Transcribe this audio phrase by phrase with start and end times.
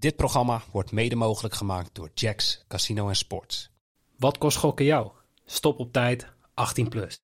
[0.00, 3.70] Dit programma wordt mede mogelijk gemaakt door Jacks Casino en Sports.
[4.16, 5.10] Wat kost gokken jou?
[5.44, 7.22] Stop op tijd, 18 plus.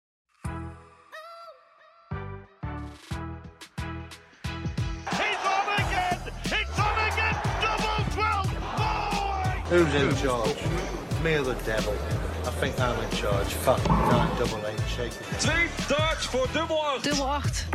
[5.04, 6.18] He's on again!
[6.44, 7.36] It's on again!
[7.60, 8.46] Double 12!
[9.68, 10.54] Who's in charge?
[11.22, 11.92] Me or the devil?
[11.92, 13.50] I think I'm in charge.
[13.50, 15.40] Fuck, nine double eight, shake it.
[15.40, 17.02] Twee darts voor dubbel 8.
[17.04, 17.66] Dubbel 8.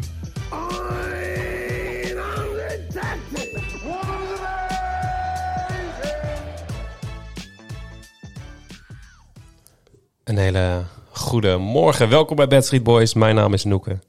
[10.29, 12.09] Een hele goede morgen.
[12.09, 13.13] Welkom bij Bad Street Boys.
[13.13, 13.99] Mijn naam is Noeke.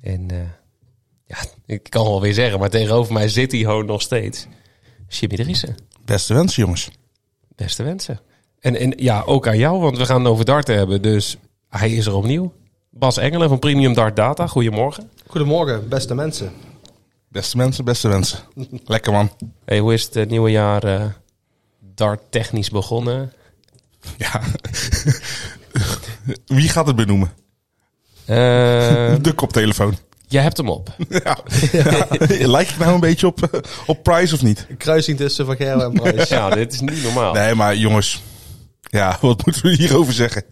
[0.00, 0.36] En eh,
[1.26, 4.46] ja, ik kan wel weer zeggen, maar tegenover mij zit hij gewoon nog steeds.
[5.08, 5.76] Jimmy Driessen.
[6.04, 6.90] Beste wensen, jongens.
[7.56, 8.20] Beste wensen.
[8.60, 11.02] En, en ja, ook aan jou, want we gaan het over darten hebben.
[11.02, 11.36] Dus
[11.68, 12.52] hij is er opnieuw.
[12.90, 14.46] Bas Engelen van Premium Dart Data.
[14.46, 15.10] Goedemorgen.
[15.26, 16.52] Goedemorgen, beste mensen.
[17.28, 18.38] Beste mensen, beste wensen.
[18.84, 19.30] Lekker man.
[19.64, 21.04] Hey, hoe is het eh, nieuwe jaar eh,
[21.94, 23.32] dart technisch begonnen?
[24.16, 24.42] Ja.
[26.46, 27.32] Wie gaat het benoemen?
[28.24, 28.36] Eh,
[29.20, 29.96] De koptelefoon.
[30.26, 30.90] jij hebt hem op.
[31.24, 31.38] Ja.
[32.28, 34.66] Lijkt het nou een beetje op, eh, op Price of niet?
[34.68, 36.28] Een kruising tussen Van Gerwen en Prijs.
[36.28, 37.32] Ja, dit is niet normaal.
[37.32, 38.22] Nee, maar jongens.
[38.82, 40.42] Ja, wat moeten we hierover zeggen?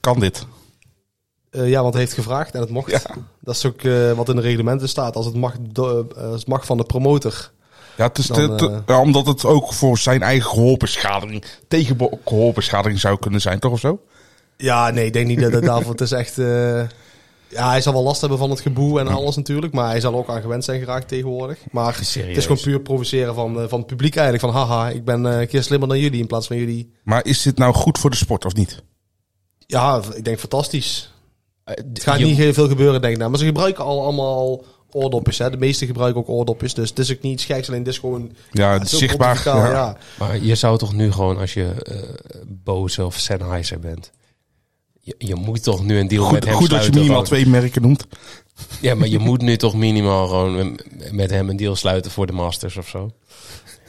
[0.00, 0.46] Kan dit?
[1.50, 2.90] Eh, ja, want hij heeft gevraagd en het mocht.
[2.90, 3.00] Ja.
[3.40, 5.16] Dat is ook eh, wat in de reglementen staat.
[5.16, 7.50] Als het mag, do- als het mag van de promotor.
[7.96, 11.96] Ja, het is Dan, te- te- ja, omdat het ook voor zijn eigen gehoorbeschadiging, tegen
[12.98, 14.00] zou kunnen zijn, toch of zo?
[14.56, 15.90] Ja, nee, ik denk niet dat het daarvoor...
[15.90, 16.38] Het is echt...
[16.38, 16.82] eh,
[17.52, 19.72] ja, hij zal wel last hebben van het geboe en alles natuurlijk.
[19.72, 21.58] Maar hij zal ook aan gewend zijn geraakt tegenwoordig.
[21.70, 22.28] Maar Serieus?
[22.28, 24.52] het is gewoon puur provoceren van, eh, van het publiek eigenlijk.
[24.52, 26.92] Van haha, ik ben eh, een keer slimmer dan jullie in plaats van jullie.
[27.02, 28.82] Maar is dit nou goed voor de sport of niet?
[29.66, 31.12] Ja, ik denk fantastisch.
[31.64, 33.18] Het gaat niet heel veel gebeuren, denk ik.
[33.18, 33.30] Nou.
[33.30, 35.38] Maar ze gebruiken al allemaal oordopjes.
[35.38, 35.50] Hè.
[35.50, 36.74] De meeste gebruiken ook oordopjes.
[36.74, 37.68] Dus het is ook niet iets geks.
[37.68, 38.32] Alleen dit is gewoon...
[38.50, 39.42] Ja, het is zichtbaar.
[39.44, 39.70] Ja.
[39.70, 39.96] ja.
[40.18, 44.10] Maar je zou toch nu gewoon, als je eh boos of Sennheiser bent...
[45.04, 46.94] Je, je moet toch nu een deal met Goed, hem goed dat je sluiten.
[46.94, 47.42] minimaal gewoon.
[47.42, 48.06] twee merken noemt.
[48.80, 50.78] Ja, maar je moet nu toch minimaal gewoon
[51.10, 53.10] met hem een deal sluiten voor de Masters of zo.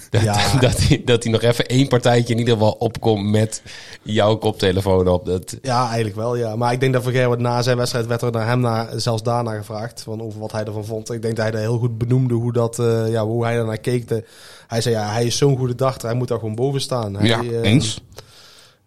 [0.10, 0.52] Dat, Ja.
[0.60, 3.62] dat, hij, dat hij nog even één partijtje in ieder geval opkomt met
[4.02, 5.26] jouw koptelefoon op.
[5.26, 6.56] Dat, Ja, eigenlijk wel, ja.
[6.56, 9.24] Maar ik denk dat Van Gerwen na zijn wedstrijd werd er naar hem na, zelfs
[9.24, 10.02] daarna gevraagd.
[10.02, 11.12] Van over wat hij ervan vond.
[11.12, 13.78] Ik denk dat hij dat heel goed benoemde hoe, dat, eh, ja, hoe hij ernaar
[13.78, 14.08] keek.
[14.08, 14.24] De,
[14.68, 16.08] hij zei, ja, hij is zo'n goede dachter.
[16.10, 17.16] Hij moet daar gewoon boven staan.
[17.16, 18.02] Hij, Ja, eh, eens.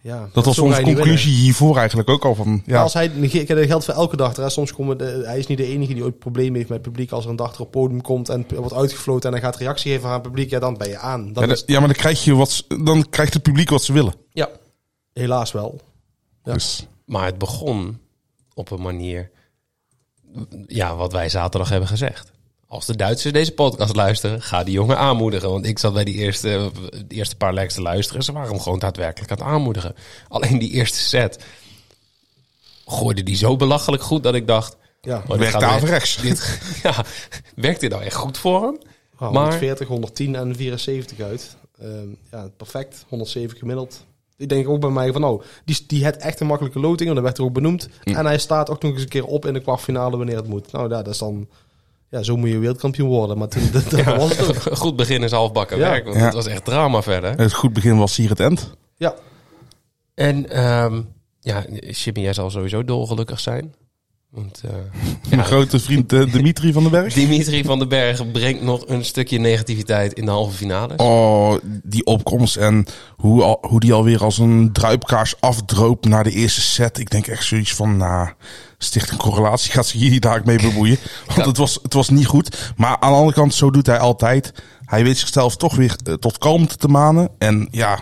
[0.07, 2.63] Ja, Dat was onze conclusie hiervoor eigenlijk ook al van.
[2.67, 4.41] Ja, Als hij, ik heb dat geldt voor elke.
[4.43, 4.51] Hè.
[4.51, 7.11] Soms komen de, hij is niet de enige die ooit problemen heeft met het publiek.
[7.11, 9.93] Als er een dachter op het podium komt en wordt uitgefloten en hij gaat reactie
[9.93, 11.33] geven aan het publiek, ja, dan ben je aan.
[11.33, 13.83] Dan ja, is, dat- ja, maar dan krijg je wat, dan krijgt het publiek wat
[13.83, 14.15] ze willen.
[14.33, 14.49] ja,
[15.13, 15.81] helaas wel.
[16.45, 16.53] Ja.
[16.53, 17.99] Dus maar het begon
[18.55, 19.31] op een manier,
[20.67, 22.33] ja, wat wij zaterdag hebben gezegd.
[22.69, 25.51] Als de Duitsers deze podcast luisteren, ga die jongen aanmoedigen.
[25.51, 26.71] Want ik zat bij die eerste,
[27.07, 28.23] de eerste paar legs te luisteren.
[28.23, 29.95] Ze waren hem gewoon daadwerkelijk aan het aanmoedigen.
[30.29, 31.45] Alleen die eerste set
[32.87, 34.77] gooide die zo belachelijk goed dat ik dacht...
[35.01, 36.17] Ja, oh, werkt gaat echt- averechts.
[36.23, 37.05] Dit, ja,
[37.55, 38.79] werkt dit nou echt goed voor hem?
[39.19, 41.57] Oh, Maar- 140, 110 en 74 uit.
[41.81, 43.05] Ehm, ja, perfect.
[43.09, 44.05] 107 gemiddeld.
[44.37, 47.09] Ik denk ook bij mij van, oh, die, die had echt een makkelijke loting.
[47.09, 47.89] En dat werd er ook benoemd.
[48.05, 50.73] En hij staat ook nog eens een keer op in de kwartfinale wanneer het moet.
[50.73, 51.49] Nou, ja, dat is dan...
[52.11, 53.39] Ja, zo moet je wereldkampioen worden.
[53.39, 54.65] Maar toen, dat, dat was het ook.
[54.71, 55.91] Een goed begin is halfbakken Ja.
[55.91, 56.05] werk.
[56.05, 56.25] Want Ja.
[56.25, 57.39] het was echt drama verder.
[57.39, 58.75] het goed begin was hier het end.
[58.97, 59.15] Ja,
[60.15, 61.01] En ehm,
[61.41, 63.75] ja, Jimmy, jij zal sowieso dolgelukkig zijn.
[64.31, 64.71] Want eh,
[65.31, 67.15] Mijn grote vriend eh, Dimitri van den Berg.
[67.15, 70.97] Dimitri van den Berg brengt nog een stukje negativiteit in de halve finale.
[70.97, 76.31] Oh, die opkomst en hoe, al, hoe die alweer als een druipkaars afdroop naar de
[76.31, 76.99] eerste set.
[76.99, 78.29] Ik denk echt zoiets van, nou,
[78.79, 80.99] Stichting Correlatie gaat zich hier daar mee bemoeien.
[81.35, 82.73] Want het, was, het was niet goed.
[82.77, 84.53] Maar aan de andere kant, zo doet hij altijd.
[84.85, 87.29] Hij weet zichzelf toch weer eh, tot kalmte te manen.
[87.39, 87.99] En ja,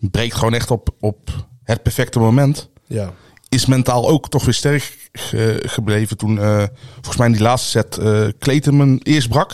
[0.00, 2.68] breekt gewoon echt op, op het perfecte moment.
[2.86, 3.12] ja.
[3.48, 6.64] Is mentaal ook toch weer sterk ge- gebleven toen, eh,
[6.94, 9.48] volgens mij in die laatste set, eh Clayton hem eerst brak.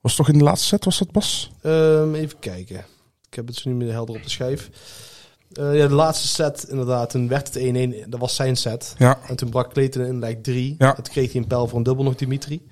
[0.00, 1.50] Was het toch in de laatste set, was dat Bas?
[1.62, 2.76] Ehm, even kijken.
[3.28, 4.68] Ik heb het zo niet meer helder op de schijf.
[5.58, 7.10] Eh, ja, de laatste set inderdaad.
[7.10, 7.62] Toen werd het
[8.06, 8.08] 1-1.
[8.08, 8.94] Dat was zijn set.
[8.98, 9.18] Ja.
[9.28, 10.74] En toen brak Clayton in like 3.
[10.78, 10.92] Ja.
[10.92, 12.66] Toen kreeg hij een pijl voor een dubbel nog Dimitri.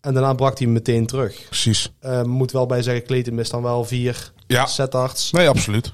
[0.00, 1.44] En daarna brak hij hem meteen terug.
[1.46, 1.92] Precies.
[2.00, 4.66] Eh, moet wel bij zeggen, Clayton mist dan wel vier Ja.
[4.66, 5.30] setarts.
[5.30, 5.92] Nee, absoluut.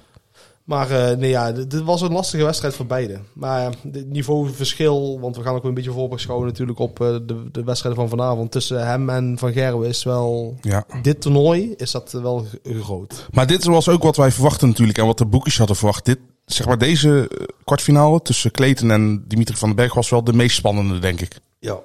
[0.71, 3.19] Maar eh, nee, ja, dit was een lastige wedstrijd voor beide.
[3.33, 7.65] Maar het niveauverschil, want we gaan ook een beetje voorbeschouwen natuurlijk op eh, de, de
[7.65, 8.51] wedstrijden van vanavond.
[8.51, 10.57] Tussen hem en Van Gerwen is wel...
[10.61, 10.85] Ja.
[11.03, 13.27] Dit toernooi is dat wel groot.
[13.31, 16.05] Maar dit was ook wat wij verwachten natuurlijk en wat de boekjes hadden verwacht.
[16.05, 20.25] Dit, zeg maar, deze eh, kwartfinale tussen Clayton en Dimitri van den Berg was wel
[20.25, 21.41] de meest spannende, denk ik.
[21.59, 21.79] Ja.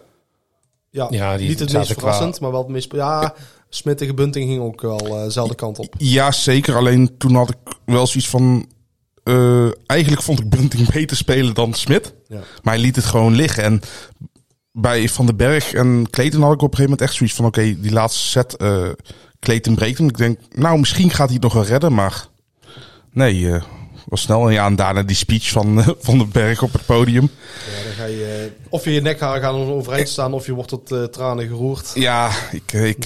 [0.89, 2.91] Ja, Ja, die niet het meest qua- verrassend, maar wel het meest...
[2.91, 3.33] Ja,
[3.69, 5.93] Smit tegen Bunting ging ook wel eh, dezelfde kant op.
[5.97, 6.75] Ja, zeker.
[6.75, 8.65] Alleen toen had ik wel zoiets van...
[9.25, 12.13] eh, eigenlijk vond ik Bunting beter spelen dan Smit.
[12.27, 12.39] Ja.
[12.63, 13.63] Maar hij liet het gewoon liggen.
[13.63, 13.81] En
[14.71, 17.45] bij Van den Berg en Kleten had ik op een gegeven moment echt zoiets van...
[17.45, 18.89] Oké, die laatste set, eh
[19.39, 20.07] Kleten breekt hem.
[20.07, 21.93] Ik denk, nou, misschien gaat hij het nog wel redden.
[21.93, 22.27] Maar
[23.11, 23.63] nee, eh,
[24.05, 24.47] was snel.
[24.47, 27.29] En ja, en daarna die speech van Van den Berg op het podium.
[27.77, 28.51] Ja, dan ga je...
[28.69, 31.91] of je je nekharen gaan overeind staan, of je wordt tot tranen geroerd.
[31.93, 33.05] Ja, ik, ik,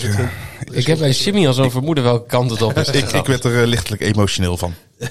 [0.72, 2.88] Ik heb bij Jimmy al zo'n vermoeden welke kant het op is.
[3.02, 4.74] ik, ik werd er lichtelijk emotioneel van.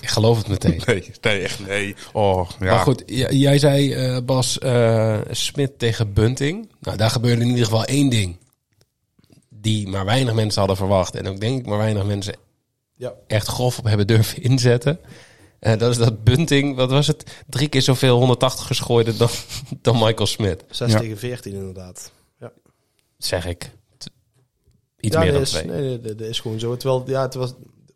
[0.00, 0.82] Ik geloof het meteen.
[0.86, 1.94] Nee, nee, echt nee.
[2.12, 2.66] Oh, ja.
[2.66, 6.68] Maar goed, jij zei eh, Bas eh Smit tegen Bunting.
[6.80, 8.36] Nou, daar gebeurde in ieder geval één ding.
[9.48, 11.14] Die maar weinig mensen hadden verwacht.
[11.14, 12.34] En ook denk ik maar weinig mensen
[12.96, 13.12] Ja.
[13.26, 14.98] echt grof op hebben durven inzetten.
[15.58, 17.30] Eh, dat is dat Bunting, wat was het?
[17.48, 19.28] Drie keer zoveel 180 gooide dan,
[19.82, 20.64] dan Michael Smit.
[20.70, 20.98] 6 Ja.
[20.98, 22.12] tegen 14 inderdaad.
[22.40, 22.52] Ja.
[23.18, 23.70] Zeg ik.
[25.00, 25.64] Iets ja, meer dan is, twee.
[25.64, 26.76] nee, nee, dat dat is gewoon zo.
[26.76, 27.52] Terwijl, ja, het was,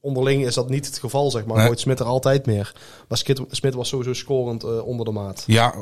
[0.08, 1.56] onderling is dat niet het geval, zeg maar.
[1.68, 1.76] Nee.
[1.78, 2.74] Smit er altijd meer.
[3.08, 5.44] Maar Smit was sowieso scorend eh, onder de maat.
[5.46, 5.74] Ja,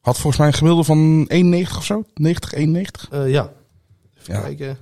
[0.00, 2.02] had volgens mij een gemiddelde van 91 of zo.
[2.14, 3.08] 90, 91.
[3.10, 3.52] Eh, ja.
[4.20, 4.40] Even Ja.
[4.40, 4.78] kijken.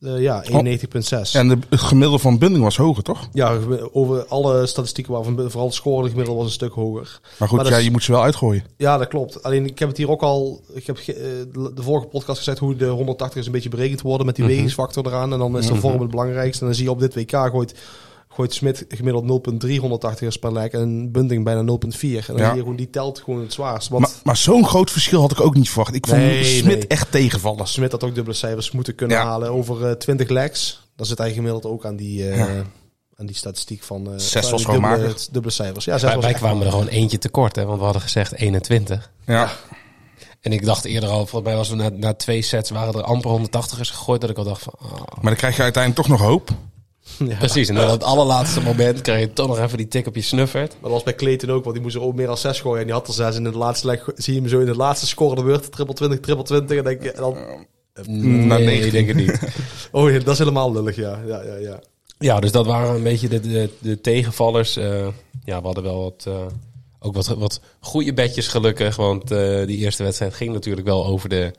[0.00, 1.32] Eh, ja, 91,6.
[1.32, 3.28] En de, het gemiddelde van Bunding was hoger, toch?
[3.32, 3.58] Ja,
[3.92, 7.20] over alle statistieken waarvan vooral het scorende gemiddelde was een stuk hoger.
[7.38, 8.64] Maar goed, Maar ja, is- je moet ze wel uitgooien.
[8.76, 9.42] Ja, dat klopt.
[9.42, 10.60] Alleen ik heb het hier ook al.
[10.72, 11.14] Ik heb eh,
[11.74, 14.52] de vorige podcast gezegd hoe de 180 is een beetje berekend worden met die Mhm.
[14.54, 15.32] wegingsfactor eraan.
[15.32, 16.60] En dan is de vorm het belangrijkste.
[16.60, 17.74] En dan zie je op dit WK gooit,
[18.28, 19.24] gooit Smit gemiddeld
[19.64, 22.28] 0,3 180 per lek en Bunting bijna 0,4.
[22.28, 22.46] En dan Ja.
[22.46, 23.88] zie je gewoon die telt gewoon het zwaarst.
[23.88, 25.94] Want Maar, maar zo'n groot verschil had ik ook niet verwacht.
[25.94, 26.86] Ik vond Nee, Smit nee.
[26.86, 27.66] echt tegenvallen.
[27.66, 29.24] Smit had ook dubbele cijfers moeten kunnen Ja.
[29.24, 30.86] halen over eh 20 legs.
[30.96, 32.46] Dan zit hij gemiddeld ook aan die, eh, Ja.
[33.16, 35.84] aan die statistiek van eh, Zes van was die gewoon dubbele, dubbele cijfers.
[35.84, 38.02] Ja, zes Wij, was wij echt kwamen er gewoon eentje tekort, hè, want we hadden
[38.02, 39.10] gezegd 21.
[39.26, 39.50] Ja.
[40.40, 43.02] En ik dacht eerder al, volgens mij was we na, na twee sets waren er
[43.02, 44.20] amper 180ers gegooid.
[44.20, 44.90] Dat ik al dacht van, ah.
[44.90, 46.50] Maar dan krijg je uiteindelijk toch nog hoop.
[47.28, 47.36] Ja.
[47.36, 50.14] Precies, en dan op het allerlaatste moment krijg je toch nog even die tik op
[50.14, 50.72] je snuffert.
[50.72, 52.80] Maar dat was bij Clayton ook, want die moest er ook meer dan 6 gooien.
[52.80, 53.36] En die had er 6.
[53.36, 55.72] En in de laatste leg zie je hem zo in de laatste score de beurt.
[55.72, 56.78] Triple 20, triple 20.
[56.78, 57.36] En denk je, en dan,
[58.06, 58.84] nee, 19.
[58.84, 59.38] ik denk het niet.
[59.92, 61.20] oh ja, dat is helemaal lullig, ja.
[61.26, 61.80] Ja, ja, ja.
[62.18, 64.76] Ja, dus dat waren een beetje de, de, de tegenvallers.
[64.76, 65.08] Eh,
[65.44, 66.46] ja, we hadden wel wat, eh,
[66.98, 68.96] ook wat, wat goede bedjes gelukkig.
[68.96, 71.52] Want eh, die eerste wedstrijd ging natuurlijk wel over de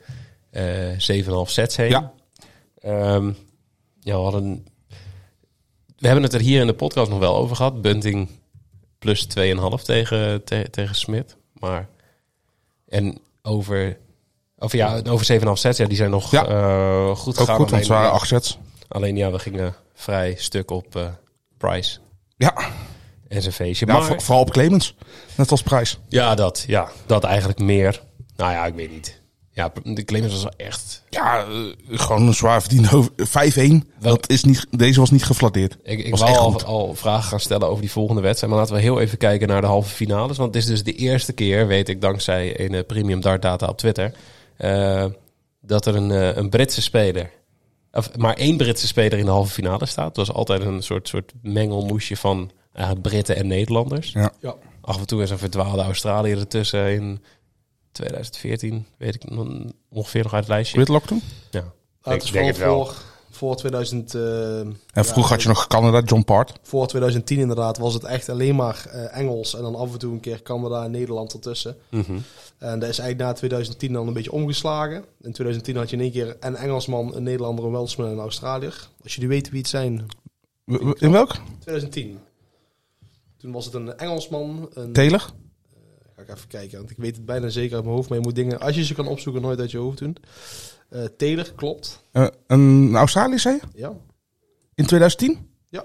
[0.50, 1.90] eh 7,5 sets heen.
[1.90, 2.12] Ja.
[2.80, 3.32] Ehm,
[4.00, 4.66] ja, we hadden...
[6.00, 7.82] We hebben het er hier in de podcast nog wel over gehad.
[7.82, 8.28] Bunting
[8.98, 11.36] plus 2,5 tegen, te- tegen Smit.
[11.52, 11.88] Maar...
[12.88, 13.98] En over...
[14.58, 16.46] Of ja, over 7,5 sets, ja, die zijn nog Ja.
[16.46, 17.56] eh, goed Ook gegaan.
[17.56, 18.58] goed, want het waren ja, acht sets.
[18.88, 21.06] Alleen ja, we gingen vrij stuk op eh,
[21.58, 21.98] Price
[22.36, 22.54] Ja,
[23.28, 23.86] en zijn feestje.
[23.86, 24.94] ja maar, voor- vooral op Clemens.
[25.36, 25.98] Net als prijs.
[26.08, 28.02] ja, dat, ja, dat eigenlijk meer.
[28.36, 29.19] Nou ja, ik weet niet.
[29.60, 31.02] Ja, de Clemens was wel echt...
[31.10, 33.88] Ja, eh, gewoon een zwaar verdiende over- 5-1.
[33.98, 35.76] Wel- Dat is niet, deze was niet geflatteerd.
[35.82, 38.52] Ik, ik Was wou al, al vragen gaan stellen over die volgende wedstrijd.
[38.52, 40.36] Maar laten we heel even kijken naar de halve finales.
[40.36, 43.66] Want het is dus de eerste keer, weet ik, dankzij een eh, premium dart data
[43.66, 44.12] op Twitter...
[44.56, 45.04] eh,
[45.60, 47.30] dat er een, een Britse speler...
[47.92, 50.06] Of maar één Britse speler in de halve finale staat.
[50.06, 52.50] Het was altijd een soort, soort mengelmoesje van
[53.02, 54.12] Britten en Nederlanders.
[54.12, 54.32] Ja.
[54.40, 54.54] ja.
[54.80, 57.22] Af en toe is een verdwaalde Australië ertussen in
[57.92, 58.86] 2014.
[58.98, 60.76] Weet ik nog- ongeveer nog uit het lijstje.
[60.76, 61.22] Whitlock toen?
[61.50, 61.60] Ja.
[61.60, 62.84] Ik het is denk het wel.
[62.86, 62.94] voor,
[63.30, 64.14] voor 2000...
[64.14, 66.52] eh, En ja, vroeger had je nog Canada, John Part.
[66.62, 69.54] Voor 2010 inderdaad was het echt alleen maar eh, Engels.
[69.54, 71.76] En dan af en toe een keer Canada en Nederland ertussen.
[71.90, 72.18] Mhm.
[72.58, 74.96] En dat is eigenlijk na 2010 dan een beetje omgeslagen.
[75.20, 78.18] In 2010 had je in één keer een Engelsman, een Nederlander, een Welshman en een
[78.18, 78.88] Australiër.
[79.02, 80.06] Als jullie weten wie het zijn.
[80.98, 81.30] In welk?
[81.58, 82.18] 2010.
[83.38, 84.70] Toen was het een Engelsman.
[84.74, 85.30] Een, Taylor?
[86.20, 88.08] Ga ik even kijken, want ik weet het bijna zeker uit mijn hoofd.
[88.08, 90.16] Maar je moet dingen, als je ze kan opzoeken, nooit uit je hoofd doen.
[90.88, 92.04] Eh Taylor, klopt.
[92.12, 93.78] Eh, een Australië, zei je?
[93.78, 93.92] Ja.
[94.74, 95.50] In 2010?
[95.68, 95.84] Ja.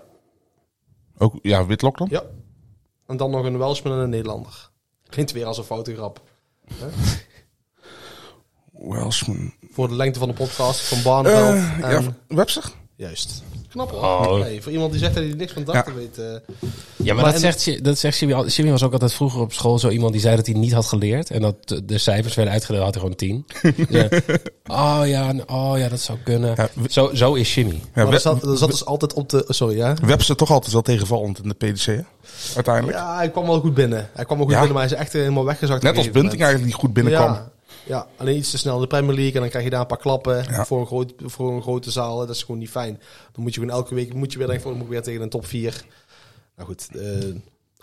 [1.18, 2.08] Ook, ja, Whitlock dan?
[2.10, 2.24] Ja.
[3.08, 4.70] En dan nog een Welshman en een Nederlander.
[5.10, 6.22] Klinkt weer als een foute grap.
[8.72, 9.54] Welshman.
[9.72, 11.56] Voor de lengte van de podcast van Barneveld.
[11.56, 12.04] Eh, en...
[12.04, 12.72] ja, Webster?
[12.96, 13.44] Juist.
[13.76, 14.02] Knap hoor.
[14.02, 14.40] Oh.
[14.42, 16.00] Hey, voor iemand die zegt dat hij niks van darten Ja.
[16.00, 16.18] weet.
[16.18, 16.26] eh,
[16.96, 19.80] Ja, maar, Maar dat, en- zegt, dat zegt Jimmy, was ook altijd vroeger op school
[19.80, 21.30] zo iemand die zei dat hij niet had geleerd.
[21.30, 21.56] En dat
[21.86, 23.46] de, cijfers werden uitgedeeld, had hij gewoon tien.
[23.90, 24.08] ja.
[24.68, 26.54] Oh ja, oh ja, dat zou kunnen.
[26.58, 27.74] Ja, we- zo, zo is Jimmy.
[27.74, 29.46] Ja, maar We- er zat, er zat dus altijd op de...
[29.48, 29.94] Sorry, ja?
[30.06, 32.00] Webster toch altijd wel tegenvallend in de PDC, hè?
[32.56, 32.98] Uiteindelijk.
[32.98, 34.10] Ja, hij kwam wel goed binnen.
[34.14, 34.60] Hij kwam wel goed Ja.
[34.62, 35.84] binnen, maar hij is echt helemaal weggezakt.
[35.84, 37.38] Net als Bunting eigenlijk die goed binnenkwam.
[37.86, 39.98] Ja, alleen iets te snel de Premier League en dan krijg je daar een paar
[39.98, 40.66] klappen Ja.
[40.66, 42.18] voor, een groot, voor een grote zaal.
[42.18, 43.00] Dat is gewoon niet fijn.
[43.32, 45.30] Dan moet je gewoon elke week moet je weer denken ik moet weer tegen een
[45.30, 45.86] top 4.
[46.56, 47.36] Nou goed, eh,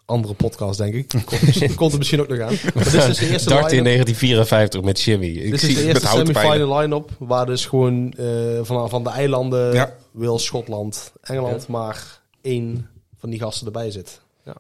[0.05, 1.09] andere podcast, denk ik.
[1.25, 2.55] Komt, misschien- komt er misschien ook nog aan.
[2.75, 3.85] Maar dit is dus de eerste Dart in line-up.
[3.85, 5.27] 1954 met Jimmy.
[5.27, 7.11] Ik Dit is zie de eerste semifinal line-up.
[7.19, 8.27] Waar dus gewoon eh,
[8.63, 9.95] van, van de eilanden, Ja.
[10.11, 14.21] Wales, Schotland, Engeland, maar één van die gasten erbij zit.
[14.45, 14.55] Ja.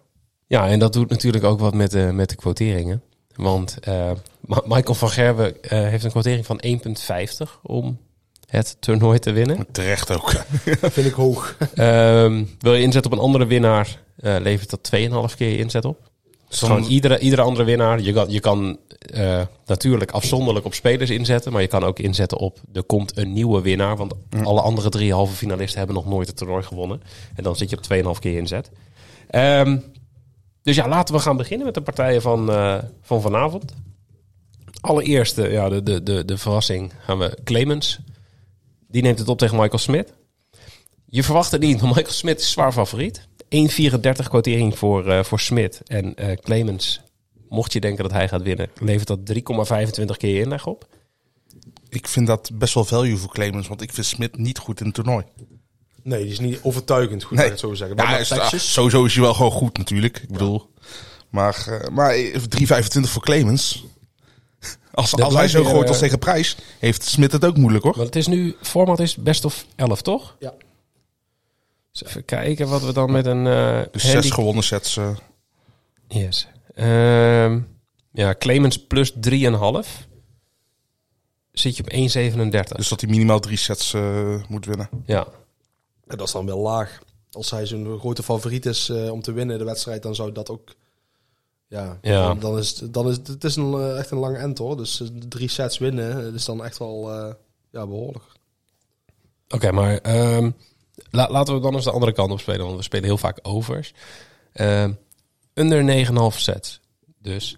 [0.47, 3.03] Ja, en dat doet natuurlijk ook wat met de, met de quoteringen.
[3.35, 4.11] Want eh,
[4.45, 7.99] Michael van Gerwen eh, heeft een quotering van 1,50 om
[8.47, 9.67] het toernooi te winnen.
[9.73, 10.31] Terecht ook.
[10.97, 11.57] Vind ik hoog.
[11.75, 15.85] Ehm, wil je inzetten op een andere winnaar, eh, levert dat 2,5 keer je inzet
[15.85, 16.11] op.
[16.49, 18.01] Dus gewoon iedere, iedere andere winnaar.
[18.01, 21.53] Je kan, je kan eh, natuurlijk afzonderlijk op spelers inzetten.
[21.53, 23.97] Maar je kan ook inzetten op er komt een nieuwe winnaar.
[23.97, 27.03] Want alle andere drie halve finalisten hebben nog nooit het toernooi gewonnen.
[27.35, 28.71] En dan zit je op 2,5 keer inzet.
[29.31, 29.79] Ehm,
[30.63, 33.75] dus ja, laten we gaan beginnen met de partijen van, eh, van vanavond.
[34.83, 37.99] Allereerst eh, ja, de, de, de, de verrassing gaan we Clemens.
[38.89, 40.12] Die neemt het op tegen Michael Smit.
[41.07, 43.27] Je verwacht het niet, want Michael Smit is zwaar favoriet.
[43.55, 45.81] 1,34 quotering voor, eh voor Smit.
[45.87, 47.01] En eh, Clemens,
[47.49, 49.19] mocht je denken dat hij gaat winnen, levert dat
[50.01, 50.87] 3,25 keer je inleg op.
[51.89, 54.87] Ik vind dat best wel value voor Clemens, want ik vind Smit niet goed in
[54.87, 55.25] het toernooi.
[56.03, 57.49] Nee, die is niet overtuigend, goed Nee.
[57.49, 57.97] het zo zeggen.
[57.97, 60.19] Ja, Maar is- ah, sowieso is hij wel gewoon goed natuurlijk.
[60.19, 60.71] Ik bedoel,
[61.31, 62.15] maar, eh, maar
[62.49, 63.85] 3,25 voor Clemens.
[64.95, 67.95] Als, hij zo weer, gooit eh, als tegen prijs, heeft Smit het ook moeilijk hoor.
[67.97, 70.37] Want het is nu, format is best of 11, toch?
[70.39, 70.55] Ja.
[71.93, 74.97] Dus even kijken wat we dan met een uh, Dus zes gewonnen sets.
[74.97, 75.17] eh,
[76.09, 76.49] Yes.
[76.75, 77.61] Ehm,
[78.13, 80.07] ja, Clemens plus 3,5.
[81.53, 82.77] Zit je op 1,37.
[82.77, 84.89] dus dat hij minimaal drie sets eh, moet winnen.
[85.07, 85.27] ja.
[86.07, 86.99] En dat is dan wel laag.
[87.31, 90.51] Als hij zo'n grote favoriet is eh, om te winnen de wedstrijd, dan zou dat
[90.51, 90.75] ook...
[91.73, 92.26] Ja, Ja.
[92.26, 94.76] Dan, dan is, het- dan is het, is een, eh, echt een lange end hoor.
[94.76, 97.33] Dus eh, drie sets winnen is dan echt wel eh,
[97.71, 98.25] ja, behoorlijk.
[99.49, 100.50] Oké, maar ehm,
[101.11, 102.64] la- laten we dan eens de andere kant op spelen.
[102.64, 103.93] Want we spelen heel vaak overs.
[104.52, 104.93] Ehm,
[105.55, 106.81] under 9,5 sets.
[107.19, 107.57] Dus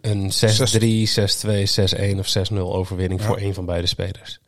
[0.00, 3.26] een 6-3, 6-2, 6-1 of 6-0 overwinning Ja.
[3.26, 4.40] voor een van beide spelers.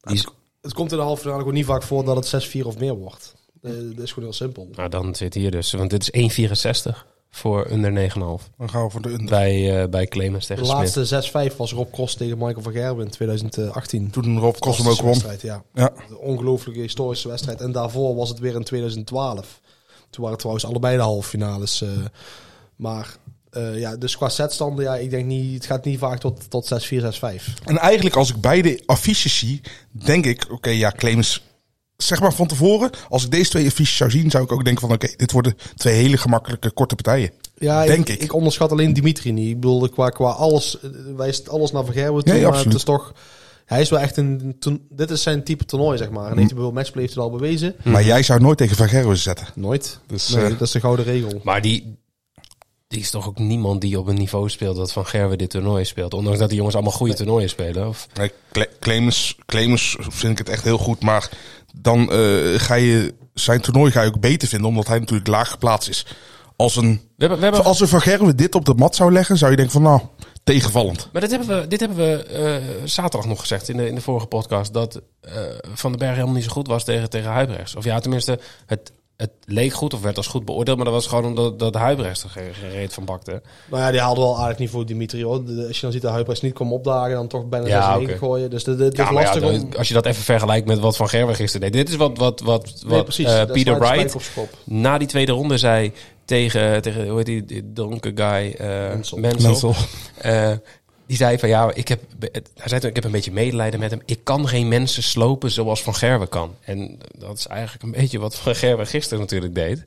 [0.00, 0.26] Die is-
[0.60, 2.94] Het komt in de halve finale gewoon niet vaak voor dat het 6-4 of meer
[2.94, 3.34] wordt.
[3.62, 4.68] Dat is gewoon heel simpel.
[4.74, 5.72] nou, dan zit hier dus.
[5.72, 6.46] Want dit is
[6.90, 6.96] 1,64
[7.30, 8.16] voor onder 9,5.
[8.58, 9.28] Dan gaan we voor de under.
[9.28, 10.96] Bij, eh bij Clemens De tegen Smit.
[10.96, 14.10] laatste 6-5 was Rob Cross tegen Michael van Gerwen in 2018.
[14.10, 15.22] Toen Rob Cross hem ook won.
[15.40, 15.62] Ja.
[15.74, 15.92] Ja.
[16.08, 17.60] Een ongelooflijke historische wedstrijd.
[17.60, 19.60] En daarvoor was het weer in 2012.
[20.10, 21.82] Toen waren het trouwens allebei de halve finales.
[21.82, 21.88] eh.
[22.76, 23.16] maar
[23.50, 26.72] eh, ja, dus qua setstanden, ja, ik denk niet, het gaat niet vaak tot, tot
[26.92, 27.64] 6-4, 6-5.
[27.64, 29.60] En eigenlijk als ik beide affiches zie,
[29.90, 31.42] denk ik, oké, ja, Clemens...
[32.02, 34.80] Zeg maar van tevoren, als ik deze twee affiches zou zien, zou ik ook denken
[34.88, 37.30] van, oké, dit worden twee hele gemakkelijke korte partijen.
[37.54, 38.22] Ja, Denk ik, ik.
[38.22, 39.48] ik onderschat alleen Dimitri niet.
[39.48, 42.32] Ik bedoel, qua, qua alles, eh, wijst alles naar Van Gerwen toe.
[42.32, 42.72] Nee, maar absoluut.
[42.72, 43.12] het is toch,
[43.64, 44.56] hij is wel echt een,
[44.90, 46.30] dit is zijn type toernooi, zeg maar.
[46.30, 47.74] En heeft hij bijvoorbeeld matchplay heeft hij al bewezen.
[47.84, 49.46] Maar jij zou nooit tegen Van Gerwen zetten.
[49.54, 50.00] Nooit.
[50.06, 51.40] Dus, nee, eh, dat is de gouden regel.
[51.42, 51.96] Maar die,
[52.88, 55.84] die is toch ook niemand die op een niveau speelt dat Van Gerwen dit toernooi
[55.84, 56.14] speelt.
[56.14, 57.88] Ondanks dat die jongens allemaal goede toernooien spelen.
[57.88, 58.30] Of, Nee,
[58.80, 61.30] Clemens, Clemens vind ik het echt heel goed, maar
[61.80, 62.18] dan eh,
[62.56, 66.06] ga je zijn toernooi ga je ook beter vinden, omdat hij natuurlijk laag geplaatst is.
[66.56, 69.12] Als een, we hebben, we hebben, als een Van Gerwen dit op de mat zou
[69.12, 70.00] leggen, zou je denken van, nou,
[70.44, 71.08] tegenvallend.
[71.12, 74.00] maar dit hebben we, dit hebben we eh, zaterdag nog gezegd in de, in de
[74.00, 74.72] vorige podcast.
[74.72, 75.32] Dat eh,
[75.74, 77.76] Van den Berg helemaal niet zo goed was tegen, tegen Huibrechts.
[77.76, 80.76] Of ja, tenminste, het, het leek goed of werd als goed beoordeeld.
[80.76, 83.42] Maar dat was gewoon omdat dat Huibrechts er geen, reet van bakte.
[83.70, 85.44] Nou ja, die haalde wel aardig niveau Dimitri hoor.
[85.44, 88.02] De- Als je dan ziet dat Huipers niet kwam opdagen, dan toch bijna Ja, 6
[88.08, 88.16] oké.
[88.18, 88.50] gooien.
[88.50, 89.68] Dus dit dit Ja, is ja, lastig om...
[89.76, 91.80] als je dat even vergelijkt met wat Van Gerwen gisteren deed.
[91.80, 93.26] Dit is wat, wat, wat, wat Nee, precies.
[93.26, 94.30] eh, Peter Wright
[94.64, 95.92] na die tweede ronde zei
[96.24, 99.18] tegen, tegen hoe heet die, die dronken guy, eh Mensel.
[99.18, 99.48] Mensel.
[99.48, 99.74] Mensel.
[100.18, 100.52] Eh,
[101.08, 102.00] die zei van ja, ik heb,
[102.54, 104.00] hij zei ik heb een beetje medelijden met hem.
[104.04, 106.54] Ik kan geen mensen slopen zoals Van Gerwen kan.
[106.60, 109.84] En dat is eigenlijk een beetje wat Van Gerwen gisteren natuurlijk deed.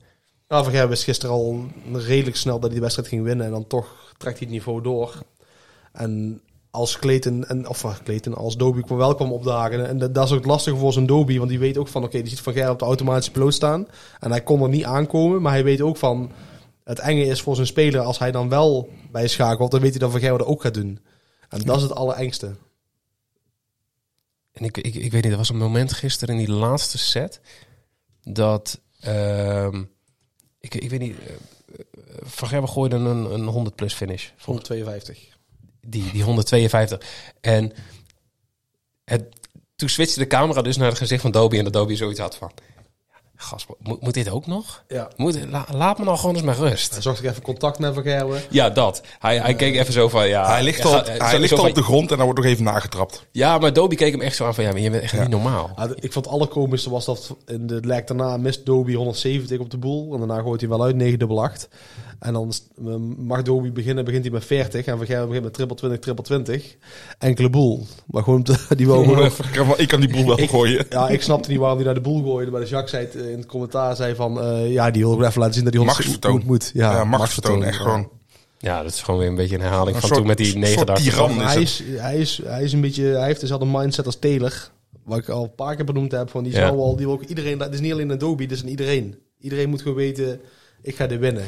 [0.48, 3.46] Nou, Van Gerwen wist gisteren al redelijk snel dat hij de wedstrijd ging winnen.
[3.46, 5.22] En dan toch trekt hij het niveau door.
[5.92, 9.88] En als Clayton, en, of uh, Clayton, als Dobie kwam wel kwam opdagen.
[9.88, 11.38] En dat, is ook lastig voor zijn Dobie.
[11.38, 13.88] Want die weet ook van, oké, die ziet Van Gerwen op de automatische piloot staan.
[14.20, 15.42] En hij kon er niet aankomen.
[15.42, 16.32] Maar hij weet ook van,
[16.84, 18.02] het enge is voor zijn speler.
[18.02, 20.74] Als hij dan wel bij schakelt, dan weet hij dat Van Gerwen dat ook gaat
[20.74, 21.00] doen.
[21.52, 22.56] En dat is het allerengste.
[24.52, 27.40] En ik, ik, ik weet niet, er was een moment gisteren in die laatste set
[28.24, 29.84] dat ehm,
[30.60, 31.34] ik, ik weet niet, eh,
[32.22, 34.30] Van Gerwen gooide een, een 100 plus finish.
[34.38, 35.38] Volgens 152.
[35.82, 37.10] die, die 152.
[37.42, 37.72] En
[39.04, 39.36] het,
[39.76, 42.36] toen switchte de camera dus naar het gezicht van Dobie en dat Dobie zoiets had
[42.36, 42.52] van...
[43.44, 44.84] Gast, moet, moet dit ook nog?
[44.88, 45.10] Ja.
[45.16, 46.92] Moet, la- laat me nou gewoon eens met rust.
[46.92, 48.42] Hij zocht ik even contact met Van Gerwen.
[48.50, 49.02] Ja, dat.
[49.20, 50.48] Hij, hij keek even zo van, ja...
[50.48, 52.42] Hij ligt al, ga- hij ligt zo al van- op de grond en dan wordt
[52.42, 53.26] nog even nagetrapt.
[53.32, 55.30] Ja, maar Dobie keek hem echt zo aan van, ja, maar je bent echt niet
[55.30, 55.70] normaal.
[55.76, 59.70] Ja, ik vond het allerkomischste was dat in de lijk daarna mist Doby 170 op
[59.70, 60.14] de boel.
[60.14, 61.68] En daarna gooit hij wel uit 9 dubbel 8.
[62.20, 62.54] En dan
[63.18, 64.86] mag Doby beginnen, begint hij met 40.
[64.86, 66.76] En Van Gerwen begint met triple 20, triple 20.
[67.20, 67.86] Enkele boel.
[68.06, 68.46] Maar gewoon,
[68.76, 69.26] die wou gewoon...
[69.26, 70.86] Ik kan, wel- ik kan die boel wel gooien.
[70.90, 72.52] Ja, ik snapte niet waarom hij naar de boel gooide.
[72.52, 74.42] Maar de Jacques zei het, eh, in het commentaar zei van...
[74.42, 76.42] eh, ja, die wil even laten zien dat hij 170 Machtsvertoon.
[76.46, 76.72] moet.
[76.74, 77.64] Ja, Ja, machtsvertoon.
[77.64, 77.84] Echt ja.
[77.84, 78.10] gewoon.
[78.58, 80.58] Ja, dat is gewoon weer een beetje een herhaling Een van soort- toen met die
[80.58, 81.38] negen dagen.
[81.48, 83.04] hij, is, hij, is, hij is een beetje...
[83.04, 84.70] Hij heeft dezelfde mindset als Taylor.
[85.04, 86.30] Wat ik al een paar keer benoemd heb.
[86.30, 86.60] Van die Ja.
[86.66, 86.96] zou wel...
[86.96, 87.60] Die wil ook iedereen...
[87.60, 89.16] Het is niet alleen een Adobe, het is een iedereen.
[89.40, 90.40] Iedereen moet gewoon weten...
[90.82, 91.44] Ik ga dit winnen.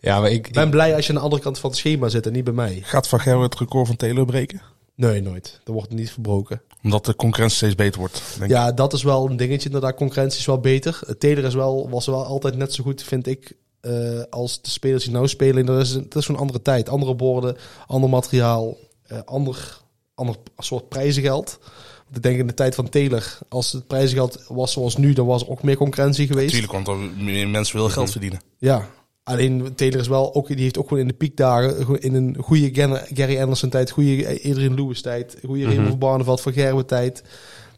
[0.00, 2.08] Ja, maar ik, Ik ben blij als je aan de andere kant van het schema
[2.08, 2.78] zit en niet bij mij.
[2.82, 4.60] Gaat Van Gerwen het record van Taylor breken?
[4.96, 5.60] Nee, nooit.
[5.64, 6.62] Dat wordt niet verbroken.
[6.82, 8.22] Omdat de concurrentie steeds beter wordt.
[8.38, 8.56] Denk ik.
[8.56, 9.66] Ja, dat is wel een dingetje.
[9.66, 11.00] Inderdaad, concurrentie is wel beter.
[11.06, 14.70] Het Taylor is wel, was wel altijd net zo goed, vind ik, eh, als de
[14.70, 15.66] spelers die nou spelen.
[15.66, 16.88] Dat is, dat is zo'n andere tijd.
[16.88, 19.80] Andere borden, ander materiaal, eh, ander,
[20.14, 21.58] ander soort prijzengeld.
[22.04, 25.26] Want ik denk in de tijd van Taylor, als het prijzengeld was zoals nu, dan
[25.26, 26.54] was er ook meer concurrentie geweest.
[26.54, 28.40] Natuurlijk, want er meer mensen willen geld verdienen.
[28.58, 28.88] Ja,
[29.26, 32.70] alleen Taylor is wel ook, die heeft ook gewoon in de piekdagen, in een goede
[33.14, 35.64] Gary Anderson tijd, goede Adrian Lewis tijd, goede.
[35.64, 37.22] Raymond van Barneveld van Gerwen tijd.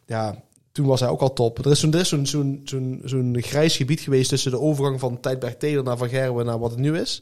[0.05, 1.65] Ja, toen was hij ook al top.
[1.65, 5.59] Er is zo'n zo'n zo'n zo'n zo'n grijs gebied geweest tussen de overgang van tijdperk
[5.59, 7.21] Taylor naar Van Gerwen naar wat het nu is.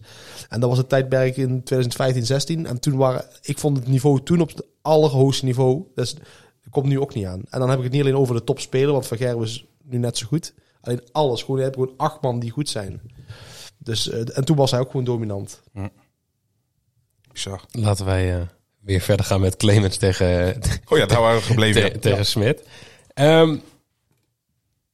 [0.49, 2.65] En dat was het tijdperk in 2015, 16.
[2.65, 5.83] En toen waren, ik vond het niveau toen op het allerhoogste niveau.
[5.95, 6.23] Dus dat
[6.69, 7.41] komt nu ook niet aan.
[7.49, 9.97] En dan heb ik het niet alleen over de topspeler, want Van Gerwen is nu
[9.97, 10.53] net zo goed.
[10.81, 11.41] Alleen alles.
[11.41, 13.01] Gewoon, je hebt gewoon acht man die goed zijn.
[13.87, 15.61] Dus, eh, en toen was hij ook gewoon dominant.
[17.31, 17.61] Bizar.
[17.71, 18.41] Laten wij eh,
[18.79, 20.55] weer verder gaan met Clemens tegen,
[20.87, 21.81] Oh ja, daar waren we gebleven.
[21.81, 21.99] te- ja.
[21.99, 22.63] tegen Smit.
[23.13, 23.55] Ehm,